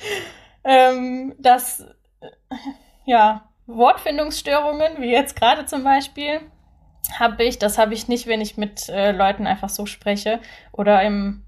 [0.64, 1.80] ähm, dass,
[2.20, 2.56] äh,
[3.04, 6.40] ja, Wortfindungsstörungen, wie jetzt gerade zum Beispiel,
[7.18, 7.58] habe ich.
[7.58, 10.40] Das habe ich nicht, wenn ich mit äh, Leuten einfach so spreche
[10.72, 11.44] oder im,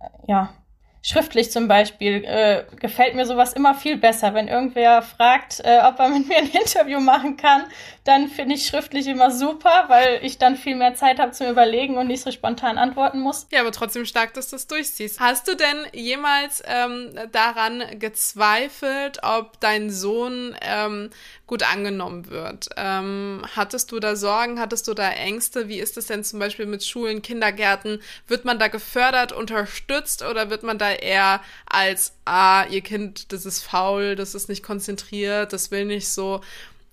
[0.00, 0.54] äh, ja,
[1.02, 4.34] schriftlich zum Beispiel äh, gefällt mir sowas immer viel besser.
[4.34, 7.64] Wenn irgendwer fragt, äh, ob er mit mir ein Interview machen kann,
[8.04, 11.98] dann finde ich schriftlich immer super, weil ich dann viel mehr Zeit habe zum Überlegen
[11.98, 13.46] und nicht so spontan antworten muss.
[13.50, 15.20] Ja, aber trotzdem stark, dass du es durchziehst.
[15.20, 21.10] Hast du denn jemals ähm, daran gezweifelt, ob dein Sohn ähm,
[21.46, 22.70] gut angenommen wird?
[22.76, 25.68] Ähm, hattest du da Sorgen, hattest du da Ängste?
[25.68, 28.00] Wie ist es denn zum Beispiel mit Schulen, Kindergärten?
[28.26, 33.46] Wird man da gefördert, unterstützt oder wird man da eher als, ah, ihr Kind, das
[33.46, 36.40] ist faul, das ist nicht konzentriert, das will nicht so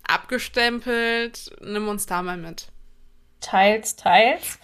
[0.07, 1.51] abgestempelt?
[1.61, 2.67] Nimm uns da mal mit.
[3.41, 4.59] Teils, teils.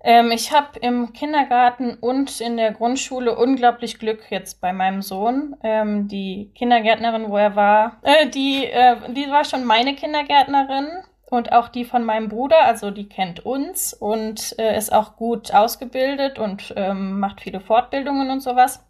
[0.00, 5.56] Ähm, ich habe im Kindergarten und in der Grundschule unglaublich Glück jetzt bei meinem Sohn.
[5.62, 10.88] Ähm, die Kindergärtnerin, wo er war, äh, die, äh, die war schon meine Kindergärtnerin
[11.30, 15.52] und auch die von meinem Bruder, also die kennt uns und äh, ist auch gut
[15.52, 18.84] ausgebildet und ähm, macht viele Fortbildungen und sowas.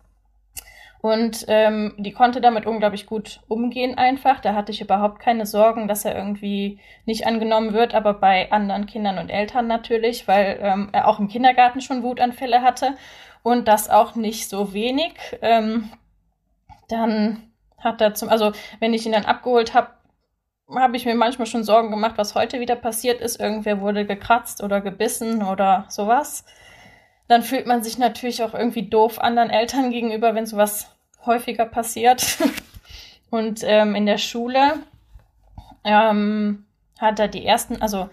[1.01, 4.41] Und ähm, die konnte damit unglaublich gut umgehen einfach.
[4.41, 8.87] Da hatte ich überhaupt keine Sorgen, dass er irgendwie nicht angenommen wird, aber bei anderen
[8.87, 12.97] Kindern und Eltern natürlich, weil ähm, er auch im Kindergarten schon Wutanfälle hatte
[13.45, 15.15] und das auch nicht so wenig.
[15.41, 15.91] Ähm,
[16.89, 19.91] dann hat er zum, also wenn ich ihn dann abgeholt habe,
[20.75, 23.41] habe ich mir manchmal schon Sorgen gemacht, was heute wieder passiert ist.
[23.41, 26.45] Irgendwer wurde gekratzt oder gebissen oder sowas.
[27.27, 32.39] Dann fühlt man sich natürlich auch irgendwie doof anderen Eltern gegenüber, wenn sowas häufiger passiert.
[33.31, 34.75] Und ähm, in der Schule
[35.85, 36.67] ähm,
[36.99, 38.09] hat er die ersten, also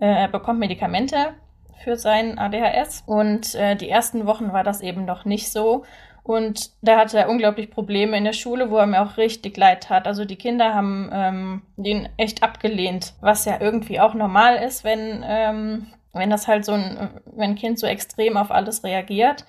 [0.00, 1.34] äh, er bekommt Medikamente
[1.82, 5.84] für sein ADHS und äh, die ersten Wochen war das eben noch nicht so.
[6.30, 9.90] Und da hatte er unglaublich Probleme in der Schule, wo er mir auch richtig leid
[9.90, 10.06] hat.
[10.06, 15.24] Also die Kinder haben ähm, den echt abgelehnt, was ja irgendwie auch normal ist, wenn,
[15.26, 19.44] ähm, wenn das halt so ein, wenn ein Kind so extrem auf alles reagiert.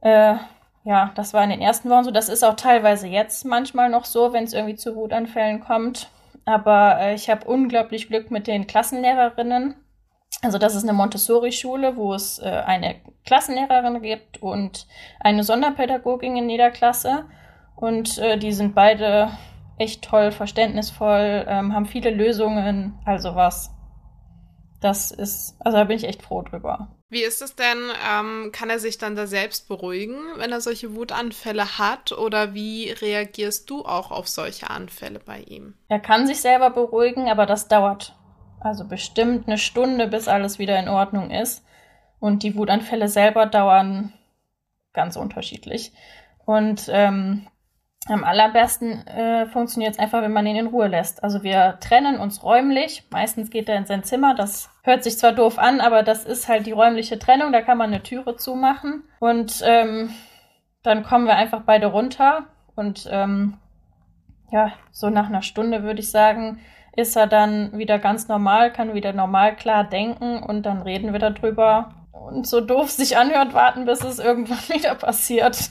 [0.00, 0.36] Äh,
[0.84, 2.12] ja, das war in den ersten Wochen so.
[2.12, 6.08] Das ist auch teilweise jetzt manchmal noch so, wenn es irgendwie zu Wutanfällen kommt.
[6.46, 9.74] Aber äh, ich habe unglaublich Glück mit den Klassenlehrerinnen
[10.42, 12.96] also das ist eine Montessori-Schule, wo es äh, eine
[13.26, 14.86] Klassenlehrerin gibt und
[15.20, 17.24] eine Sonderpädagogin in jeder Klasse.
[17.74, 19.30] Und äh, die sind beide
[19.78, 23.70] echt toll, verständnisvoll, ähm, haben viele Lösungen, also was.
[24.80, 26.88] Das ist, also da bin ich echt froh drüber.
[27.10, 30.94] Wie ist es denn, ähm, kann er sich dann da selbst beruhigen, wenn er solche
[30.94, 32.12] Wutanfälle hat?
[32.12, 35.74] Oder wie reagierst du auch auf solche Anfälle bei ihm?
[35.88, 38.17] Er kann sich selber beruhigen, aber das dauert
[38.60, 41.64] also bestimmt eine Stunde, bis alles wieder in Ordnung ist.
[42.20, 44.12] Und die Wutanfälle selber dauern
[44.92, 45.92] ganz unterschiedlich.
[46.44, 47.46] Und ähm,
[48.08, 51.22] am allerbesten äh, funktioniert es einfach, wenn man ihn in Ruhe lässt.
[51.22, 53.04] Also wir trennen uns räumlich.
[53.10, 54.34] Meistens geht er in sein Zimmer.
[54.34, 57.52] Das hört sich zwar doof an, aber das ist halt die räumliche Trennung.
[57.52, 59.04] Da kann man eine Türe zumachen.
[59.20, 60.10] Und ähm,
[60.82, 62.46] dann kommen wir einfach beide runter.
[62.74, 63.58] Und ähm,
[64.50, 66.60] ja, so nach einer Stunde würde ich sagen,
[66.98, 71.20] ist er dann wieder ganz normal, kann wieder normal klar denken und dann reden wir
[71.20, 71.94] darüber.
[72.10, 75.70] Und so doof sich anhört, warten, bis es irgendwann wieder passiert.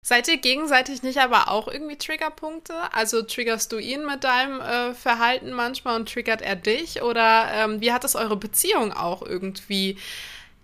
[0.00, 2.74] Seid ihr gegenseitig nicht aber auch irgendwie Triggerpunkte?
[2.92, 7.02] Also triggerst du ihn mit deinem äh, Verhalten manchmal und triggert er dich?
[7.02, 9.98] Oder ähm, wie hat es eure Beziehung auch irgendwie,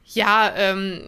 [0.05, 1.03] ja, ähm,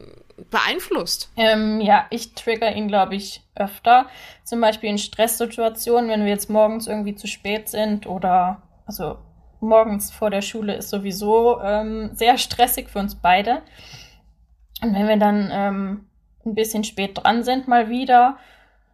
[0.50, 1.30] beeinflusst?
[1.36, 4.06] Ähm, ja, ich trigger ihn, glaube ich, öfter.
[4.42, 9.18] Zum Beispiel in Stresssituationen, wenn wir jetzt morgens irgendwie zu spät sind oder also
[9.60, 13.62] morgens vor der Schule ist sowieso ähm, sehr stressig für uns beide.
[14.82, 16.06] Und wenn wir dann ähm,
[16.46, 18.38] ein bisschen spät dran sind, mal wieder,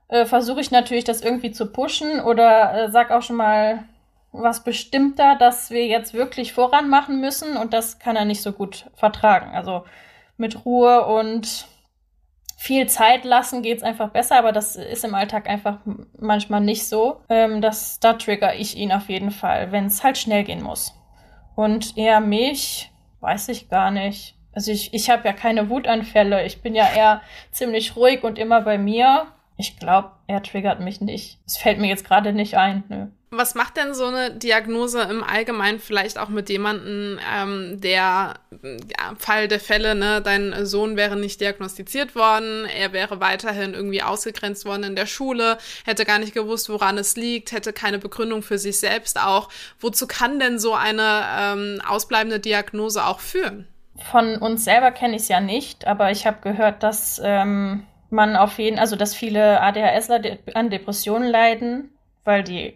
[0.09, 3.85] äh, versuche ich natürlich, das irgendwie zu pushen oder äh, sag auch schon mal
[4.33, 8.53] was bestimmter, dass wir jetzt wirklich voran machen müssen und das kann er nicht so
[8.53, 9.55] gut vertragen.
[9.55, 9.85] Also
[10.37, 11.69] mit Ruhe und
[12.57, 15.79] viel Zeit lassen geht es einfach besser, aber das ist im Alltag einfach
[16.19, 17.21] manchmal nicht so.
[17.29, 20.95] Ähm, das, da trigger ich ihn auf jeden Fall, wenn es halt schnell gehen muss.
[21.57, 22.91] Und eher mich,
[23.21, 24.37] weiß ich gar nicht.
[24.53, 26.45] Also ich, ich habe ja keine Wutanfälle.
[26.45, 29.27] Ich bin ja eher ziemlich ruhig und immer bei mir.
[29.57, 31.39] Ich glaube, er triggert mich nicht.
[31.47, 32.83] Es fällt mir jetzt gerade nicht ein.
[32.89, 33.07] Nö.
[33.37, 39.15] Was macht denn so eine Diagnose im Allgemeinen vielleicht auch mit jemandem, ähm, der, ja,
[39.19, 44.65] Fall der Fälle, ne, dein Sohn wäre nicht diagnostiziert worden, er wäre weiterhin irgendwie ausgegrenzt
[44.67, 48.59] worden in der Schule, hätte gar nicht gewusst, woran es liegt, hätte keine Begründung für
[48.59, 49.49] sich selbst auch.
[49.81, 53.67] Wozu kann denn so eine ähm, ausbleibende Diagnose auch führen?
[53.97, 58.37] Von uns selber kenne ich es ja nicht, aber ich habe gehört, dass ähm, man
[58.37, 60.21] auf jeden, also dass viele ADHSler
[60.55, 61.91] an Depressionen leiden,
[62.25, 62.75] weil die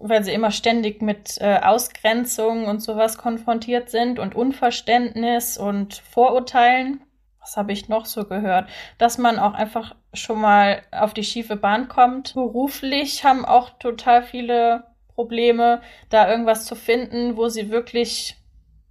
[0.00, 7.02] weil sie immer ständig mit äh, Ausgrenzung und sowas konfrontiert sind und Unverständnis und Vorurteilen.
[7.40, 8.68] Was habe ich noch so gehört?
[8.98, 12.34] Dass man auch einfach schon mal auf die schiefe Bahn kommt.
[12.34, 18.36] Beruflich haben auch total viele Probleme, da irgendwas zu finden, wo sie wirklich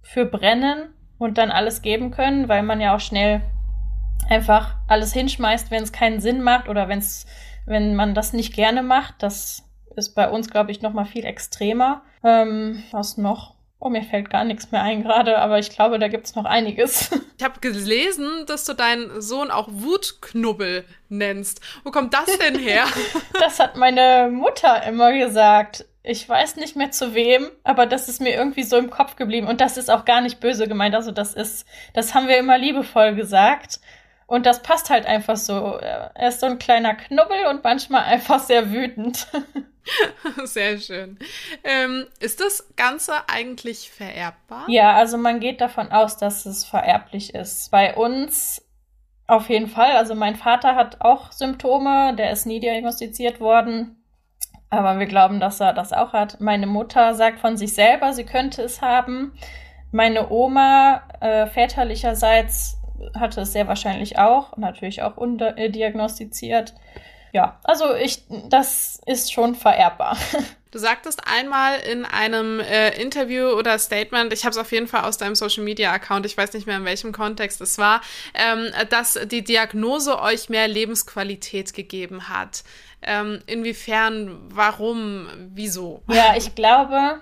[0.02, 3.40] für brennen und dann alles geben können, weil man ja auch schnell
[4.28, 7.26] einfach alles hinschmeißt, wenn es keinen Sinn macht oder wenn's,
[7.66, 9.14] wenn man das nicht gerne macht.
[9.18, 9.64] Das
[9.96, 12.02] ist bei uns, glaube ich, noch mal viel extremer.
[12.24, 13.54] Ähm, was noch?
[13.78, 16.44] Oh, mir fällt gar nichts mehr ein gerade, aber ich glaube, da gibt es noch
[16.44, 17.10] einiges.
[17.38, 21.60] Ich habe gelesen, dass du deinen Sohn auch Wutknubbel nennst.
[21.82, 22.84] Wo kommt das denn her?
[23.40, 25.86] das hat meine Mutter immer gesagt.
[26.04, 29.48] Ich weiß nicht mehr zu wem, aber das ist mir irgendwie so im Kopf geblieben.
[29.48, 30.94] Und das ist auch gar nicht böse gemeint.
[30.94, 33.80] Also das ist, das haben wir immer liebevoll gesagt.
[34.32, 35.76] Und das passt halt einfach so.
[35.76, 39.26] Er ist so ein kleiner Knubbel und manchmal einfach sehr wütend.
[40.44, 41.18] Sehr schön.
[41.64, 44.64] Ähm, ist das Ganze eigentlich vererbbar?
[44.68, 47.70] Ja, also man geht davon aus, dass es vererblich ist.
[47.70, 48.64] Bei uns
[49.26, 49.96] auf jeden Fall.
[49.96, 54.02] Also mein Vater hat auch Symptome, der ist nie diagnostiziert worden.
[54.70, 56.40] Aber wir glauben, dass er das auch hat.
[56.40, 59.34] Meine Mutter sagt von sich selber, sie könnte es haben.
[59.90, 62.78] Meine Oma äh, väterlicherseits
[63.18, 66.74] hatte es sehr wahrscheinlich auch, natürlich auch undiagnostiziert
[67.32, 70.16] ja, also ich, das ist schon vererbbar.
[70.72, 75.04] Du sagtest einmal in einem äh, Interview oder Statement, ich habe es auf jeden Fall
[75.04, 78.00] aus deinem Social Media Account, ich weiß nicht mehr in welchem Kontext es war,
[78.32, 82.64] ähm, dass die Diagnose euch mehr Lebensqualität gegeben hat.
[83.02, 86.00] Ähm, inwiefern, warum, wieso?
[86.08, 87.20] Ja, ich glaube,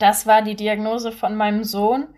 [0.00, 2.08] das war die Diagnose von meinem Sohn.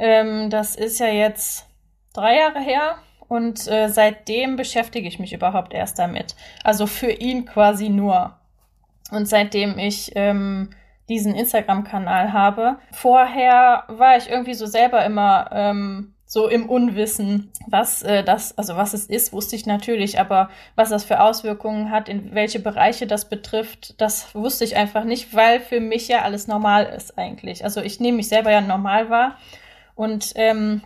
[0.00, 1.68] Ähm, das ist ja jetzt
[2.12, 2.96] drei Jahre her
[3.28, 6.36] und äh, seitdem beschäftige ich mich überhaupt erst damit.
[6.64, 8.36] Also für ihn quasi nur.
[9.10, 10.70] Und seitdem ich ähm,
[11.08, 12.78] diesen Instagram-Kanal habe.
[12.92, 18.76] Vorher war ich irgendwie so selber immer ähm, so im Unwissen, was äh, das, also
[18.76, 23.06] was es ist, wusste ich natürlich, aber was das für Auswirkungen hat, in welche Bereiche
[23.06, 27.64] das betrifft, das wusste ich einfach nicht, weil für mich ja alles normal ist eigentlich.
[27.64, 29.36] Also ich nehme mich selber ja normal wahr
[29.94, 30.80] und ähm,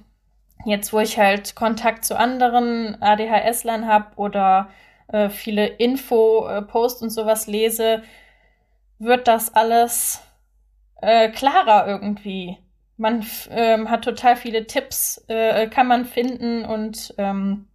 [0.65, 4.71] Jetzt, wo ich halt Kontakt zu anderen ADHS-Lern habe oder
[5.09, 8.03] äh, viele Info-Posts und sowas lese,
[8.99, 10.23] wird das alles
[11.03, 12.59] äh, klarer irgendwie.
[12.97, 17.69] Man ähm, hat total viele Tipps, äh, kann man finden und ähm,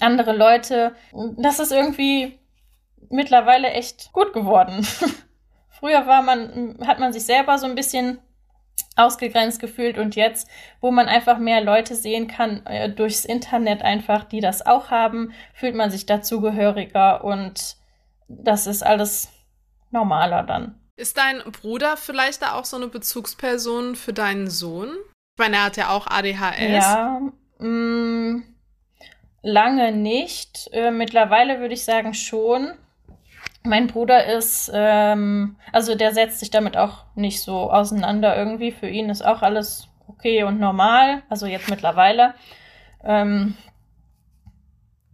[0.00, 0.94] andere Leute.
[1.38, 2.38] Das ist irgendwie
[3.08, 4.86] mittlerweile echt gut geworden.
[5.70, 8.18] Früher war man, hat man sich selber so ein bisschen
[8.98, 10.48] ausgegrenzt gefühlt und jetzt,
[10.80, 15.32] wo man einfach mehr Leute sehen kann äh, durchs Internet einfach, die das auch haben,
[15.54, 17.76] fühlt man sich dazugehöriger und
[18.28, 19.30] das ist alles
[19.90, 20.78] normaler dann.
[20.96, 24.88] Ist dein Bruder vielleicht da auch so eine Bezugsperson für deinen Sohn?
[24.88, 26.58] Ich meine, er hat ja auch ADHS.
[26.58, 27.20] Ja,
[27.58, 28.44] mh, mm,
[29.42, 30.68] lange nicht.
[30.72, 32.72] Äh, mittlerweile würde ich sagen schon.
[33.64, 38.72] Mein Bruder ist, ähm, also der setzt sich damit auch nicht so auseinander irgendwie.
[38.72, 42.34] Für ihn ist auch alles okay und normal, also jetzt mittlerweile.
[43.04, 43.56] Ähm,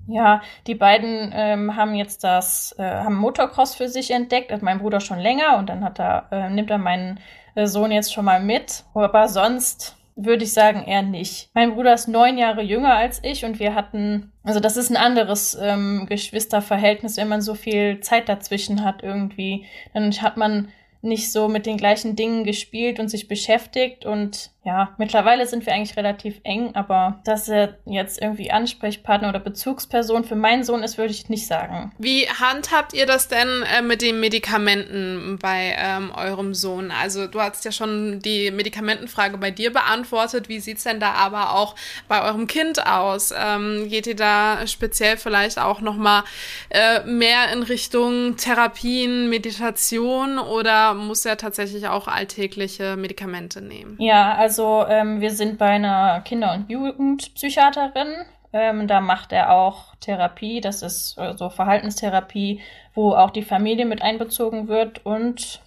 [0.06, 4.78] ja, die beiden ähm, haben jetzt das, äh, haben Motocross für sich entdeckt, hat mein
[4.78, 7.20] Bruder schon länger und dann hat er, äh, nimmt er meinen
[7.54, 8.84] äh, Sohn jetzt schon mal mit.
[8.94, 11.50] Aber sonst würde ich sagen, eher nicht.
[11.54, 14.96] Mein Bruder ist neun Jahre jünger als ich und wir hatten, also das ist ein
[14.96, 19.66] anderes ähm, Geschwisterverhältnis, wenn man so viel Zeit dazwischen hat irgendwie.
[19.92, 20.68] Dann hat man
[21.02, 24.06] nicht so mit den gleichen Dingen gespielt und sich beschäftigt.
[24.06, 29.38] Und ja, mittlerweile sind wir eigentlich relativ eng, aber dass er jetzt irgendwie Ansprechpartner oder
[29.38, 31.92] Bezugsperson für meinen Sohn ist, würde ich nicht sagen.
[31.98, 36.90] Wie handhabt ihr das denn äh, mit den Medikamenten bei ähm, eurem Sohn?
[36.90, 40.48] Also du hast ja schon die Medikamentenfrage bei dir beantwortet.
[40.48, 41.74] Wie sieht's denn da aber auch
[42.08, 43.34] bei eurem Kind aus?
[43.36, 46.22] Ähm, geht ihr da speziell vielleicht auch nochmal
[46.70, 53.96] äh, mehr in Richtung Therapien, Meditation oder muss er tatsächlich auch alltägliche Medikamente nehmen.
[54.00, 58.08] Ja, also ähm, wir sind bei einer Kinder- und Jugendpsychiaterin.
[58.52, 62.60] Ähm, da macht er auch Therapie, das ist so also Verhaltenstherapie,
[62.94, 65.60] wo auch die Familie mit einbezogen wird und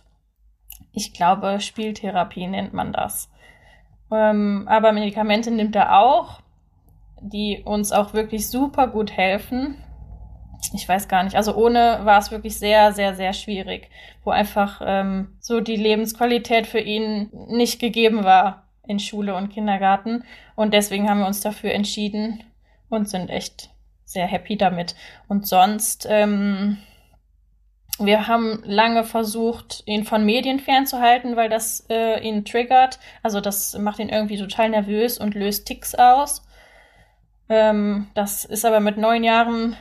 [0.93, 3.29] ich glaube, Spieltherapie nennt man das.
[4.09, 6.39] Ähm, aber Medikamente nimmt er auch,
[7.19, 9.83] die uns auch wirklich super gut helfen
[10.73, 11.35] ich weiß gar nicht.
[11.35, 13.89] Also ohne war es wirklich sehr, sehr, sehr schwierig,
[14.23, 20.23] wo einfach ähm, so die Lebensqualität für ihn nicht gegeben war in Schule und Kindergarten.
[20.55, 22.43] Und deswegen haben wir uns dafür entschieden
[22.89, 23.69] und sind echt
[24.05, 24.95] sehr happy damit.
[25.27, 26.77] Und sonst, ähm,
[27.99, 32.99] wir haben lange versucht, ihn von Medien fernzuhalten, weil das äh, ihn triggert.
[33.23, 36.43] Also das macht ihn irgendwie total nervös und löst Ticks aus.
[37.49, 39.75] Ähm, das ist aber mit neun Jahren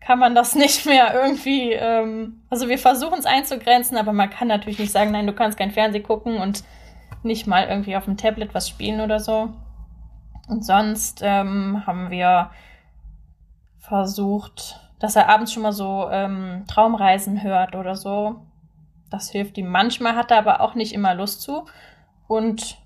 [0.00, 4.48] kann man das nicht mehr irgendwie, ähm, also wir versuchen es einzugrenzen, aber man kann
[4.48, 6.64] natürlich nicht sagen, nein, du kannst kein Fernsehen gucken und
[7.22, 9.50] nicht mal irgendwie auf dem Tablet was spielen oder so.
[10.48, 12.50] Und sonst ähm, haben wir
[13.78, 18.42] versucht, dass er abends schon mal so ähm, Traumreisen hört oder so.
[19.10, 19.68] Das hilft ihm.
[19.68, 21.66] Manchmal hat er aber auch nicht immer Lust zu.
[22.28, 22.78] Und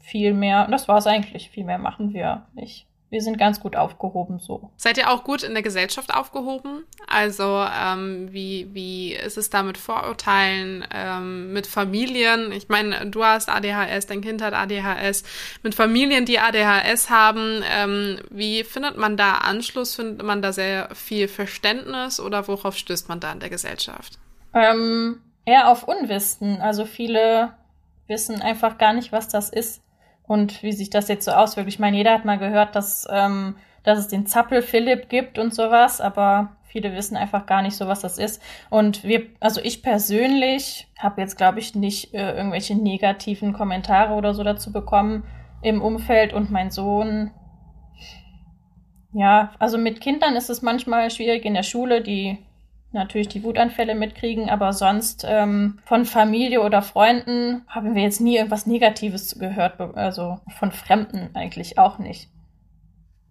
[0.00, 3.76] viel mehr, das war es eigentlich, viel mehr machen wir nicht wir sind ganz gut
[3.76, 4.70] aufgehoben so.
[4.76, 6.84] Seid ihr auch gut in der Gesellschaft aufgehoben?
[7.06, 12.50] Also ähm, wie, wie ist es da mit Vorurteilen, ähm, mit Familien?
[12.50, 15.22] Ich meine, du hast ADHS, dein Kind hat ADHS.
[15.62, 19.94] Mit Familien, die ADHS haben, ähm, wie findet man da Anschluss?
[19.94, 24.18] Findet man da sehr viel Verständnis oder worauf stößt man da in der Gesellschaft?
[24.52, 26.60] Ähm, eher auf Unwissen.
[26.60, 27.52] Also viele
[28.08, 29.80] wissen einfach gar nicht, was das ist
[30.26, 31.68] und wie sich das jetzt so auswirkt.
[31.68, 35.54] Ich meine, jeder hat mal gehört, dass, ähm, dass es den Zappel Philipp gibt und
[35.54, 38.42] sowas, aber viele wissen einfach gar nicht so, was das ist.
[38.68, 44.34] Und wir, also ich persönlich habe jetzt, glaube ich, nicht äh, irgendwelche negativen Kommentare oder
[44.34, 45.24] so dazu bekommen
[45.62, 47.30] im Umfeld und mein Sohn.
[49.12, 52.38] Ja, also mit Kindern ist es manchmal schwierig in der Schule, die
[52.96, 58.36] natürlich die Wutanfälle mitkriegen, aber sonst ähm, von Familie oder Freunden haben wir jetzt nie
[58.36, 62.28] irgendwas Negatives gehört, also von Fremden eigentlich auch nicht.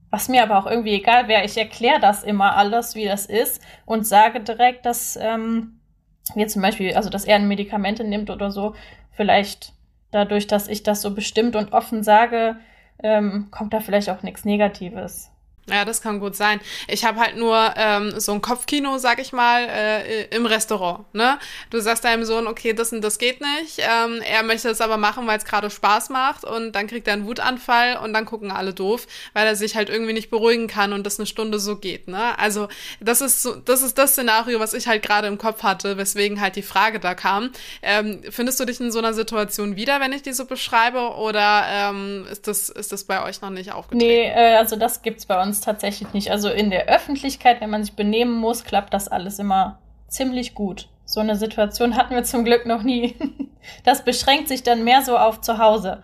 [0.09, 3.61] Was mir aber auch irgendwie egal wäre, ich erkläre das immer alles, wie das ist
[3.85, 5.81] und sage direkt, dass ähm,
[6.33, 8.75] wir zum Beispiel, also dass er Medikamente nimmt oder so,
[9.11, 9.73] vielleicht
[10.11, 12.57] dadurch, dass ich das so bestimmt und offen sage,
[13.03, 15.31] ähm, kommt da vielleicht auch nichts Negatives.
[15.67, 16.59] Ja, das kann gut sein.
[16.87, 21.11] Ich habe halt nur ähm, so ein Kopfkino, sag ich mal, äh, im Restaurant.
[21.13, 21.39] Ne?
[21.71, 23.79] Du sagst deinem Sohn, okay, das und das geht nicht.
[23.79, 27.13] Ähm, er möchte es aber machen, weil es gerade Spaß macht und dann kriegt er
[27.13, 30.93] einen Wutanfall und dann gucken alle doof, weil er sich halt irgendwie nicht beruhigen kann
[30.93, 32.07] und das eine Stunde so geht.
[32.07, 32.37] Ne?
[32.37, 32.67] Also
[32.99, 36.41] das ist so, das ist das Szenario, was ich halt gerade im Kopf hatte, weswegen
[36.41, 37.49] halt die Frage da kam.
[37.81, 41.63] Ähm, findest du dich in so einer Situation wieder, wenn ich die so beschreibe, oder
[41.67, 44.05] ähm, ist das ist das bei euch noch nicht aufgetreten?
[44.05, 46.31] Nee, äh, also das gibt's bei uns uns tatsächlich nicht.
[46.31, 50.89] Also in der Öffentlichkeit, wenn man sich benehmen muss, klappt das alles immer ziemlich gut.
[51.05, 53.15] So eine Situation hatten wir zum Glück noch nie.
[53.83, 56.03] Das beschränkt sich dann mehr so auf zu Hause,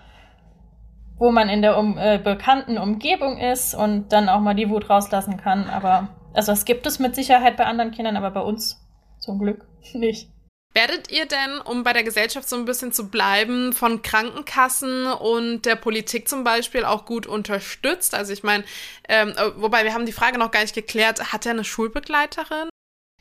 [1.19, 4.89] wo man in der um, äh, bekannten Umgebung ist und dann auch mal die Wut
[4.89, 5.69] rauslassen kann.
[5.69, 8.83] Aber also das gibt es mit Sicherheit bei anderen Kindern, aber bei uns
[9.19, 10.31] zum Glück nicht.
[10.73, 15.65] Werdet ihr denn, um bei der Gesellschaft so ein bisschen zu bleiben, von Krankenkassen und
[15.65, 18.15] der Politik zum Beispiel auch gut unterstützt?
[18.15, 18.63] Also ich meine,
[19.09, 22.69] ähm, äh, wobei wir haben die Frage noch gar nicht geklärt, hat er eine Schulbegleiterin?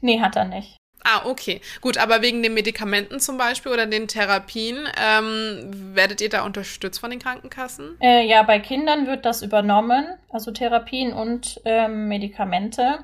[0.01, 0.77] Nee, hat er nicht.
[1.03, 1.61] Ah, okay.
[1.81, 7.01] Gut, aber wegen den Medikamenten zum Beispiel oder den Therapien, ähm, werdet ihr da unterstützt
[7.01, 7.97] von den Krankenkassen?
[8.01, 12.99] Äh, ja, bei Kindern wird das übernommen, also Therapien und ähm, Medikamente.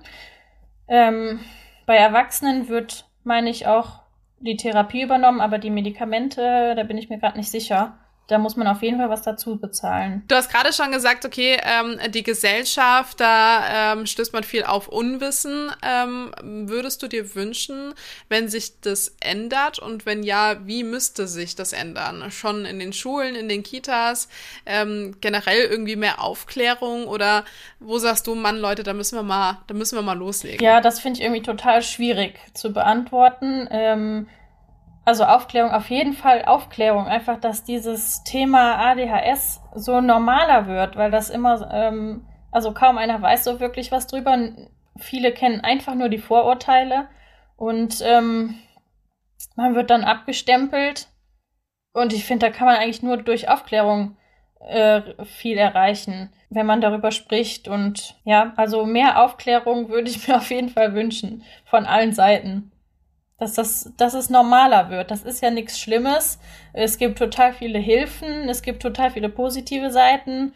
[0.89, 1.41] Ähm,
[1.87, 4.06] bei Erwachsenen wird, meine ich, auch
[4.39, 8.57] die Therapie übernommen, aber die Medikamente, da bin ich mir gerade nicht sicher da muss
[8.57, 10.25] man auf jeden Fall was dazu bezahlen.
[10.27, 14.89] Du hast gerade schon gesagt, okay, ähm, die Gesellschaft, da ähm, stößt man viel auf
[14.89, 15.71] Unwissen.
[15.83, 17.95] Ähm, würdest du dir wünschen,
[18.29, 22.31] wenn sich das ändert und wenn ja, wie müsste sich das ändern?
[22.33, 24.29] Schon in den Schulen, in den Kitas,
[24.67, 27.45] ähm, generell irgendwie mehr Aufklärung oder
[27.79, 30.65] wo sagst du, Mann, Leute, da müssen wir mal, da müssen wir mal loslegen?
[30.65, 33.69] Ja, das finde ich irgendwie total schwierig zu beantworten.
[33.71, 34.27] Ähm,
[35.07, 37.07] also Aufklärung, auf jeden Fall Aufklärung.
[37.07, 43.23] Einfach, dass dieses Thema ADHS so normaler wird, weil das immer, ähm, also kaum einer
[43.23, 44.37] weiß so wirklich was drüber.
[44.99, 47.07] Viele kennen einfach nur die Vorurteile
[47.57, 48.57] und ähm,
[49.55, 51.07] man wird dann abgestempelt.
[51.93, 54.17] Und ich finde, da kann man eigentlich nur durch Aufklärung
[54.59, 57.69] äh, viel erreichen, wenn man darüber spricht.
[57.69, 62.73] Und ja, also mehr Aufklärung würde ich mir auf jeden Fall wünschen von allen Seiten
[63.39, 65.11] dass, das, dass es normaler wird.
[65.11, 66.39] Das ist ja nichts Schlimmes.
[66.73, 70.55] Es gibt total viele Hilfen, es gibt total viele positive Seiten,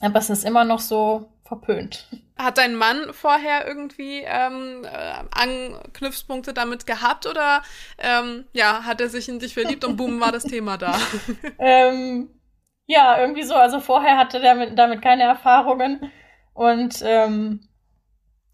[0.00, 2.08] aber es ist immer noch so verpönt.
[2.36, 7.62] Hat dein Mann vorher irgendwie ähm, äh, Anknüpfpunkte damit gehabt oder
[7.98, 10.98] ähm, ja, hat er sich in dich verliebt und boom war das Thema da?
[11.58, 12.30] ähm,
[12.86, 13.54] ja, irgendwie so.
[13.54, 16.10] Also vorher hatte er damit, damit keine Erfahrungen
[16.54, 17.60] und ähm,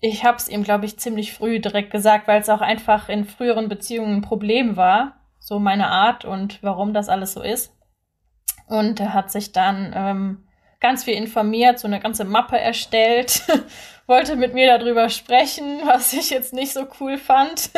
[0.00, 3.24] ich habe es ihm, glaube ich, ziemlich früh direkt gesagt, weil es auch einfach in
[3.24, 7.74] früheren Beziehungen ein Problem war, so meine Art und warum das alles so ist.
[8.66, 10.48] Und er hat sich dann ähm,
[10.80, 13.42] ganz viel informiert, so eine ganze Mappe erstellt,
[14.06, 17.70] wollte mit mir darüber sprechen, was ich jetzt nicht so cool fand.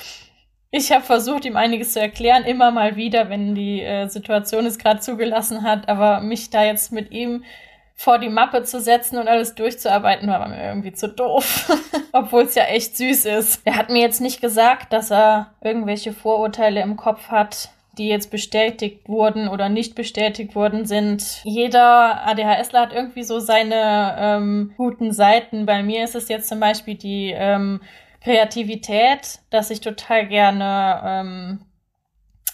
[0.70, 4.78] ich habe versucht, ihm einiges zu erklären, immer mal wieder, wenn die äh, Situation es
[4.78, 7.44] gerade zugelassen hat, aber mich da jetzt mit ihm
[7.98, 11.70] vor die Mappe zu setzen und alles durchzuarbeiten, war mir irgendwie zu doof.
[12.12, 13.62] Obwohl es ja echt süß ist.
[13.64, 18.30] Er hat mir jetzt nicht gesagt, dass er irgendwelche Vorurteile im Kopf hat, die jetzt
[18.30, 21.40] bestätigt wurden oder nicht bestätigt worden sind.
[21.44, 25.64] Jeder ADHSler hat irgendwie so seine ähm, guten Seiten.
[25.64, 27.80] Bei mir ist es jetzt zum Beispiel die ähm,
[28.22, 31.60] Kreativität, dass ich total gerne ähm,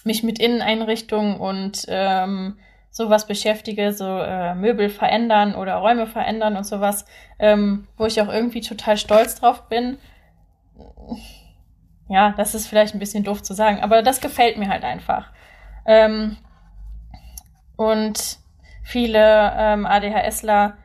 [0.05, 2.59] mich mit Inneneinrichtungen und ähm,
[2.93, 7.07] sowas beschäftige, so äh, Möbel verändern oder Räume verändern und sowas,
[7.39, 9.97] ähm, wo ich auch irgendwie total stolz drauf bin.
[12.09, 15.33] Ja, das ist vielleicht ein bisschen doof zu sagen, aber das gefällt mir halt einfach.
[15.87, 16.37] Ähm,
[17.77, 18.39] und
[18.85, 20.77] viele ähm, ADHSler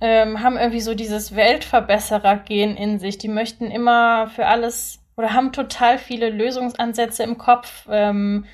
[0.00, 3.18] ähm, haben irgendwie so dieses Weltverbesserer-Gen in sich.
[3.18, 8.46] Die möchten immer für alles oder haben total viele Lösungsansätze im Kopf, ähm,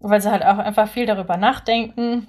[0.00, 2.28] weil sie halt auch einfach viel darüber nachdenken,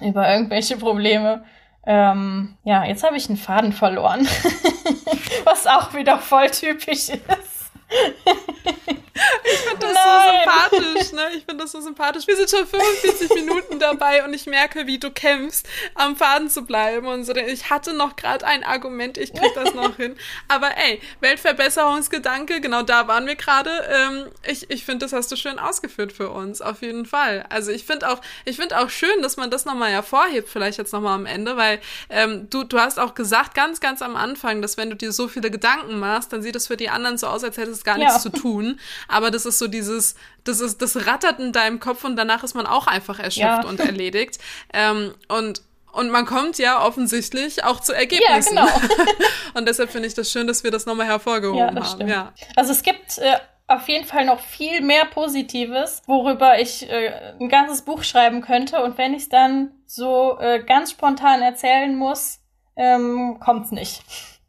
[0.00, 1.44] über irgendwelche Probleme.
[1.86, 4.26] Ähm, ja, jetzt habe ich einen Faden verloren,
[5.44, 7.72] was auch wieder voll typisch ist.
[9.44, 10.40] Ich finde das Nein.
[10.70, 11.28] so sympathisch, ne?
[11.36, 12.26] Ich finde das so sympathisch.
[12.26, 16.62] Wir sind schon 45 Minuten dabei und ich merke, wie du kämpfst, am Faden zu
[16.62, 17.34] bleiben und so.
[17.34, 20.16] Ich hatte noch gerade ein Argument, ich krieg das noch hin.
[20.48, 23.70] Aber ey, Weltverbesserungsgedanke, genau da waren wir gerade.
[23.90, 27.46] Ähm, ich ich finde, das hast du schön ausgeführt für uns, auf jeden Fall.
[27.48, 30.92] Also ich finde auch, ich finde auch schön, dass man das nochmal hervorhebt, vielleicht jetzt
[30.92, 34.76] nochmal am Ende, weil ähm, du, du hast auch gesagt, ganz, ganz am Anfang, dass
[34.76, 37.44] wenn du dir so viele Gedanken machst, dann sieht es für die anderen so aus,
[37.44, 38.20] als hättest du gar nichts ja.
[38.20, 38.78] zu tun.
[39.08, 42.54] Aber das ist so dieses, das ist, das rattert in deinem Kopf und danach ist
[42.54, 43.66] man auch einfach erschöpft ja.
[43.66, 44.38] und erledigt.
[44.72, 48.56] Ähm, und und man kommt ja offensichtlich auch zu Ergebnissen.
[48.56, 48.94] Ja, genau.
[49.54, 51.94] und deshalb finde ich das schön, dass wir das nochmal hervorgehoben ja, das haben.
[51.94, 52.10] Stimmt.
[52.10, 52.34] Ja.
[52.54, 57.48] Also es gibt äh, auf jeden Fall noch viel mehr Positives, worüber ich äh, ein
[57.48, 58.82] ganzes Buch schreiben könnte.
[58.82, 62.40] Und wenn ich es dann so äh, ganz spontan erzählen muss,
[62.76, 64.02] ähm, es nicht.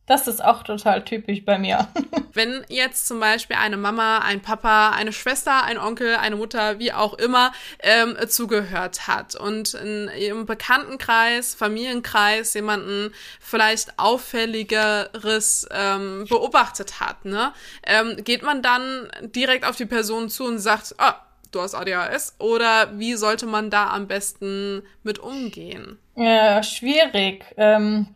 [0.08, 1.89] Das ist auch total typisch bei mir.
[2.34, 6.93] Wenn jetzt zum Beispiel eine Mama, ein Papa, eine Schwester, ein Onkel, eine Mutter, wie
[6.93, 17.01] auch immer, ähm, zugehört hat und in ihrem Bekanntenkreis, Familienkreis jemanden vielleicht auffälligeres ähm, beobachtet
[17.01, 17.51] hat, ne,
[17.86, 21.16] ähm, geht man dann direkt auf die Person zu und sagt, ah,
[21.51, 25.99] du hast ADHS oder wie sollte man da am besten mit umgehen?
[26.16, 27.43] Ja, schwierig.
[27.58, 28.16] Ähm,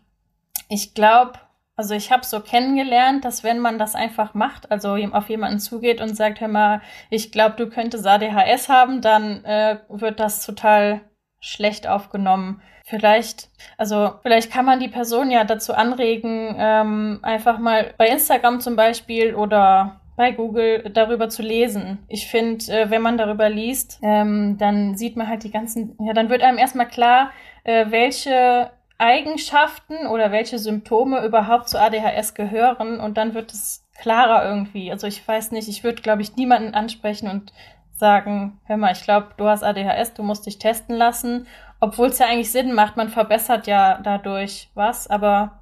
[0.69, 1.33] ich glaube,
[1.81, 5.99] also ich habe so kennengelernt, dass wenn man das einfach macht, also auf jemanden zugeht
[5.99, 11.01] und sagt, hör mal, ich glaube, du könntest ADHS haben, dann äh, wird das total
[11.39, 12.61] schlecht aufgenommen.
[12.85, 18.59] Vielleicht, also vielleicht kann man die Person ja dazu anregen, ähm, einfach mal bei Instagram
[18.59, 22.05] zum Beispiel oder bei Google darüber zu lesen.
[22.09, 26.13] Ich finde, äh, wenn man darüber liest, ähm, dann sieht man halt die ganzen, ja,
[26.13, 27.31] dann wird einem erstmal klar,
[27.63, 28.69] äh, welche
[29.01, 34.91] Eigenschaften oder welche Symptome überhaupt zu ADHS gehören und dann wird es klarer irgendwie.
[34.91, 37.51] Also ich weiß nicht, ich würde, glaube ich, niemanden ansprechen und
[37.91, 41.47] sagen, hör mal, ich glaube, du hast ADHS, du musst dich testen lassen,
[41.79, 45.59] obwohl es ja eigentlich Sinn macht, man verbessert ja dadurch was, aber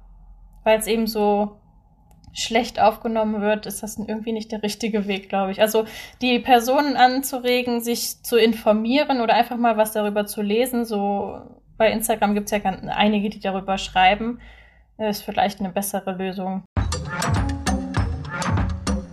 [0.62, 1.56] weil es eben so
[2.32, 5.60] schlecht aufgenommen wird, ist das irgendwie nicht der richtige Weg, glaube ich.
[5.60, 5.86] Also
[6.20, 11.40] die Personen anzuregen, sich zu informieren oder einfach mal was darüber zu lesen, so
[11.80, 14.38] bei Instagram gibt es ja einige, die darüber schreiben.
[14.98, 16.62] Ist vielleicht eine bessere Lösung.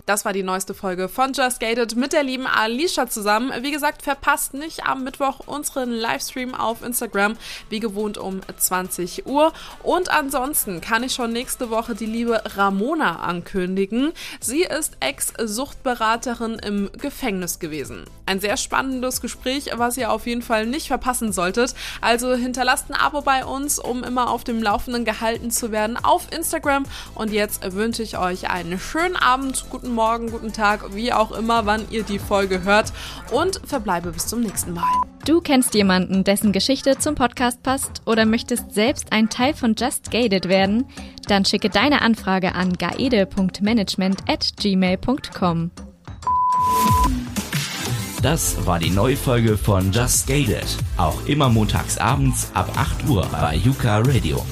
[0.08, 3.52] Das war die neueste Folge von Just Gated mit der lieben Alicia zusammen.
[3.60, 7.36] Wie gesagt, verpasst nicht am Mittwoch unseren Livestream auf Instagram,
[7.68, 9.52] wie gewohnt um 20 Uhr.
[9.82, 14.12] Und ansonsten kann ich schon nächste Woche die liebe Ramona ankündigen.
[14.40, 18.06] Sie ist Ex-Suchtberaterin im Gefängnis gewesen.
[18.24, 21.74] Ein sehr spannendes Gespräch, was ihr auf jeden Fall nicht verpassen solltet.
[22.00, 26.32] Also hinterlasst ein Abo bei uns, um immer auf dem Laufenden gehalten zu werden auf
[26.34, 26.86] Instagram.
[27.14, 31.66] Und jetzt wünsche ich euch einen schönen Abend, guten Morgen, guten Tag, wie auch immer,
[31.66, 32.92] wann ihr die Folge hört
[33.32, 34.84] und verbleibe bis zum nächsten Mal.
[35.24, 40.10] Du kennst jemanden, dessen Geschichte zum Podcast passt oder möchtest selbst ein Teil von Just
[40.10, 40.86] Gated werden?
[41.26, 45.70] Dann schicke deine Anfrage an gaede.management at gmail.com.
[48.22, 50.66] Das war die neue Folge von Just Gated.
[50.96, 54.44] Auch immer montags abends ab 8 Uhr bei Yuka Radio.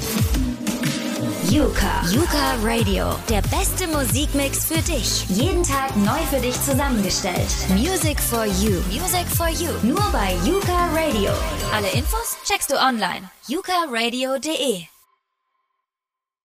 [1.51, 2.03] Yuka.
[2.12, 3.17] Yuka Radio.
[3.31, 5.25] Der beste Musikmix für dich.
[5.29, 7.49] Jeden Tag neu für dich zusammengestellt.
[7.71, 8.83] Music for you.
[8.91, 9.71] Music for you.
[9.83, 11.31] Nur bei Yuka Radio.
[11.75, 13.31] Alle Infos checkst du online.
[13.49, 14.95] yukaradio.de